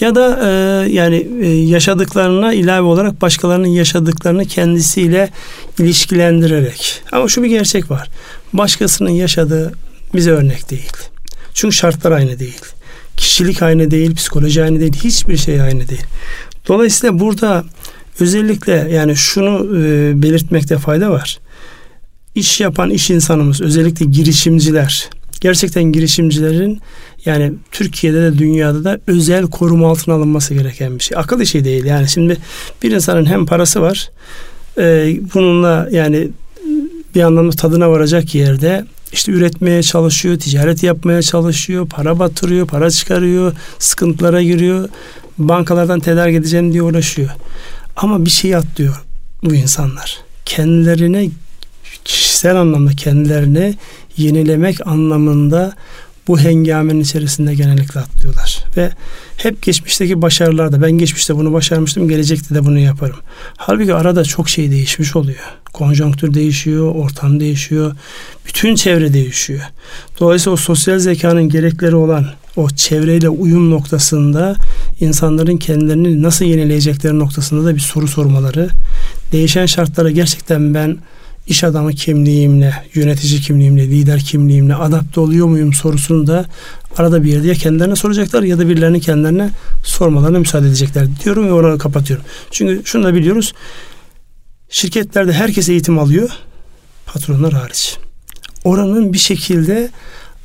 [0.00, 0.48] ya da e,
[0.92, 5.30] yani e, yaşadıklarına ilave olarak başkalarının yaşadıklarını kendisiyle
[5.78, 7.02] ilişkilendirerek.
[7.12, 8.08] Ama şu bir gerçek var.
[8.52, 9.72] Başkasının yaşadığı
[10.14, 10.92] bize örnek değil.
[11.54, 12.60] Çünkü şartlar aynı değil.
[13.16, 16.04] Kişilik aynı değil, psikoloji aynı değil, hiçbir şey aynı değil.
[16.68, 17.64] Dolayısıyla burada
[18.20, 21.38] özellikle yani şunu e, belirtmekte fayda var.
[22.34, 25.10] İş yapan iş insanımız özellikle girişimciler
[25.40, 26.80] gerçekten girişimcilerin
[27.24, 31.18] yani Türkiye'de de dünyada da özel koruma altına alınması gereken bir şey.
[31.18, 32.36] Akıl işi değil yani şimdi
[32.82, 34.10] bir insanın hem parası var
[34.78, 36.28] e, bununla yani
[37.14, 43.52] bir anlamda tadına varacak yerde işte üretmeye çalışıyor, ticaret yapmaya çalışıyor, para batırıyor, para çıkarıyor,
[43.78, 44.88] sıkıntılara giriyor,
[45.38, 47.30] bankalardan tedarik edeceğim diye uğraşıyor.
[47.96, 49.04] Ama bir şey atlıyor
[49.44, 50.20] bu insanlar.
[50.44, 51.30] Kendilerine
[52.04, 53.74] kişisel anlamda kendilerini
[54.16, 55.72] yenilemek anlamında
[56.28, 58.64] bu hengamenin içerisinde genellikle atlıyorlar.
[58.76, 58.90] Ve
[59.36, 63.16] hep geçmişteki başarılarda ben geçmişte bunu başarmıştım gelecekte de bunu yaparım.
[63.56, 65.44] Halbuki arada çok şey değişmiş oluyor.
[65.72, 67.96] Konjonktür değişiyor, ortam değişiyor,
[68.46, 69.60] bütün çevre değişiyor.
[70.20, 74.56] Dolayısıyla o sosyal zekanın gerekleri olan o çevreyle uyum noktasında
[75.00, 78.68] insanların kendilerini nasıl yenileyecekleri noktasında da bir soru sormaları,
[79.32, 80.98] değişen şartlara gerçekten ben
[81.46, 86.46] iş adamı kimliğimle, yönetici kimliğimle, lider kimliğimle adapte oluyor muyum sorusunu da
[86.96, 89.50] arada bir yerde ya kendilerine soracaklar ya da birilerinin kendilerine
[89.84, 92.24] sormalarına müsaade edecekler diyorum ve oranı kapatıyorum.
[92.50, 93.52] Çünkü şunu da biliyoruz.
[94.68, 96.30] Şirketlerde herkes eğitim alıyor.
[97.06, 97.98] Patronlar hariç.
[98.64, 99.90] Oranın bir şekilde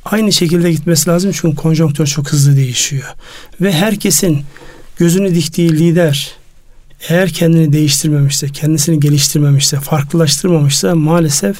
[0.04, 3.14] aynı şekilde gitmesi lazım çünkü konjonktür çok hızlı değişiyor.
[3.60, 4.42] Ve herkesin
[4.96, 6.39] gözünü diktiği lider
[7.08, 11.56] eğer kendini değiştirmemişse, kendisini geliştirmemişse, farklılaştırmamışsa maalesef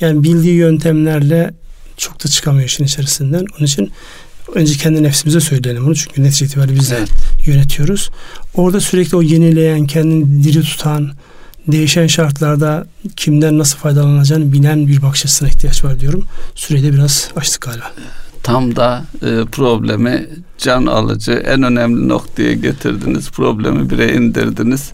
[0.00, 1.54] yani bildiği yöntemlerle
[1.96, 3.44] çok da çıkamıyor işin içerisinden.
[3.58, 3.92] Onun için
[4.54, 7.10] önce kendi nefsimize söyleyelim bunu çünkü netice itibariyle biz de evet.
[7.46, 8.10] yönetiyoruz.
[8.54, 11.12] Orada sürekli o yenileyen, kendini diri tutan,
[11.66, 16.24] değişen şartlarda kimden nasıl faydalanacağını bilen bir bakış açısına ihtiyaç var diyorum.
[16.54, 17.92] Süreyi de biraz açtık galiba
[18.44, 20.28] tam da e, problemi
[20.58, 23.30] can alıcı en önemli noktaya getirdiniz.
[23.30, 24.92] Problemi bire indirdiniz.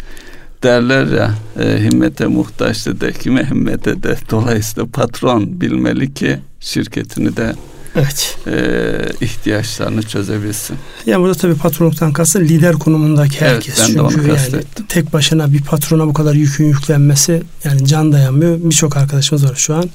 [0.63, 4.17] Derler ya e, himmete muhtaçtı de kime himmete de.
[4.31, 7.55] Dolayısıyla patron bilmeli ki şirketini de
[7.97, 8.39] evet.
[8.47, 10.77] e, ihtiyaçlarını çözebilsin.
[11.07, 13.79] Yani burada tabii patronluktan kastı lider konumundaki herkes.
[13.79, 18.13] Evet, ben de onu yani tek başına bir patrona bu kadar yükün yüklenmesi yani can
[18.13, 18.59] dayanmıyor.
[18.63, 19.91] Birçok arkadaşımız var şu an.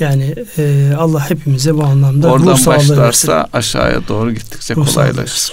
[0.00, 3.02] Yani e, Allah hepimize bu anlamda Oradan ruh başlarsa
[3.36, 3.50] versin.
[3.52, 5.52] aşağıya doğru gittikçe ruh kolaylaşır.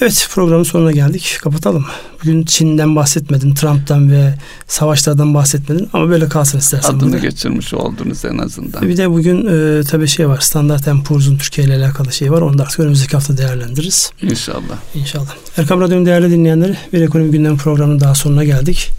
[0.00, 1.38] Evet programın sonuna geldik.
[1.42, 1.86] Kapatalım.
[2.22, 4.34] Bugün Çin'den bahsetmedin, Trump'tan ve
[4.66, 6.90] savaşlardan bahsetmedin ama böyle kalsın istersen.
[6.90, 7.18] Adını burada.
[7.18, 8.88] geçirmiş oldunuz en azından.
[8.88, 10.40] Bir de bugün e, tabii şey var.
[10.40, 12.42] Standart Poor's'un Türkiye ile alakalı şey var.
[12.42, 14.12] Onu da artık önümüzdeki hafta değerlendiririz.
[14.22, 14.76] İnşallah.
[14.94, 15.34] İnşallah.
[15.56, 18.90] Erkam Radyo'nun değerli dinleyenleri bir ekonomi gündem programının daha sonuna geldik.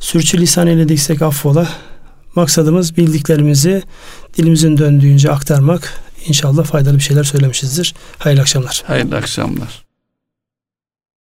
[0.00, 1.68] Sürçülisan eylediksek affola.
[2.34, 3.82] Maksadımız bildiklerimizi
[4.36, 6.00] dilimizin döndüğünce aktarmak.
[6.26, 7.94] İnşallah faydalı bir şeyler söylemişizdir.
[8.18, 8.82] Hayırlı akşamlar.
[8.86, 9.89] Hayırlı akşamlar.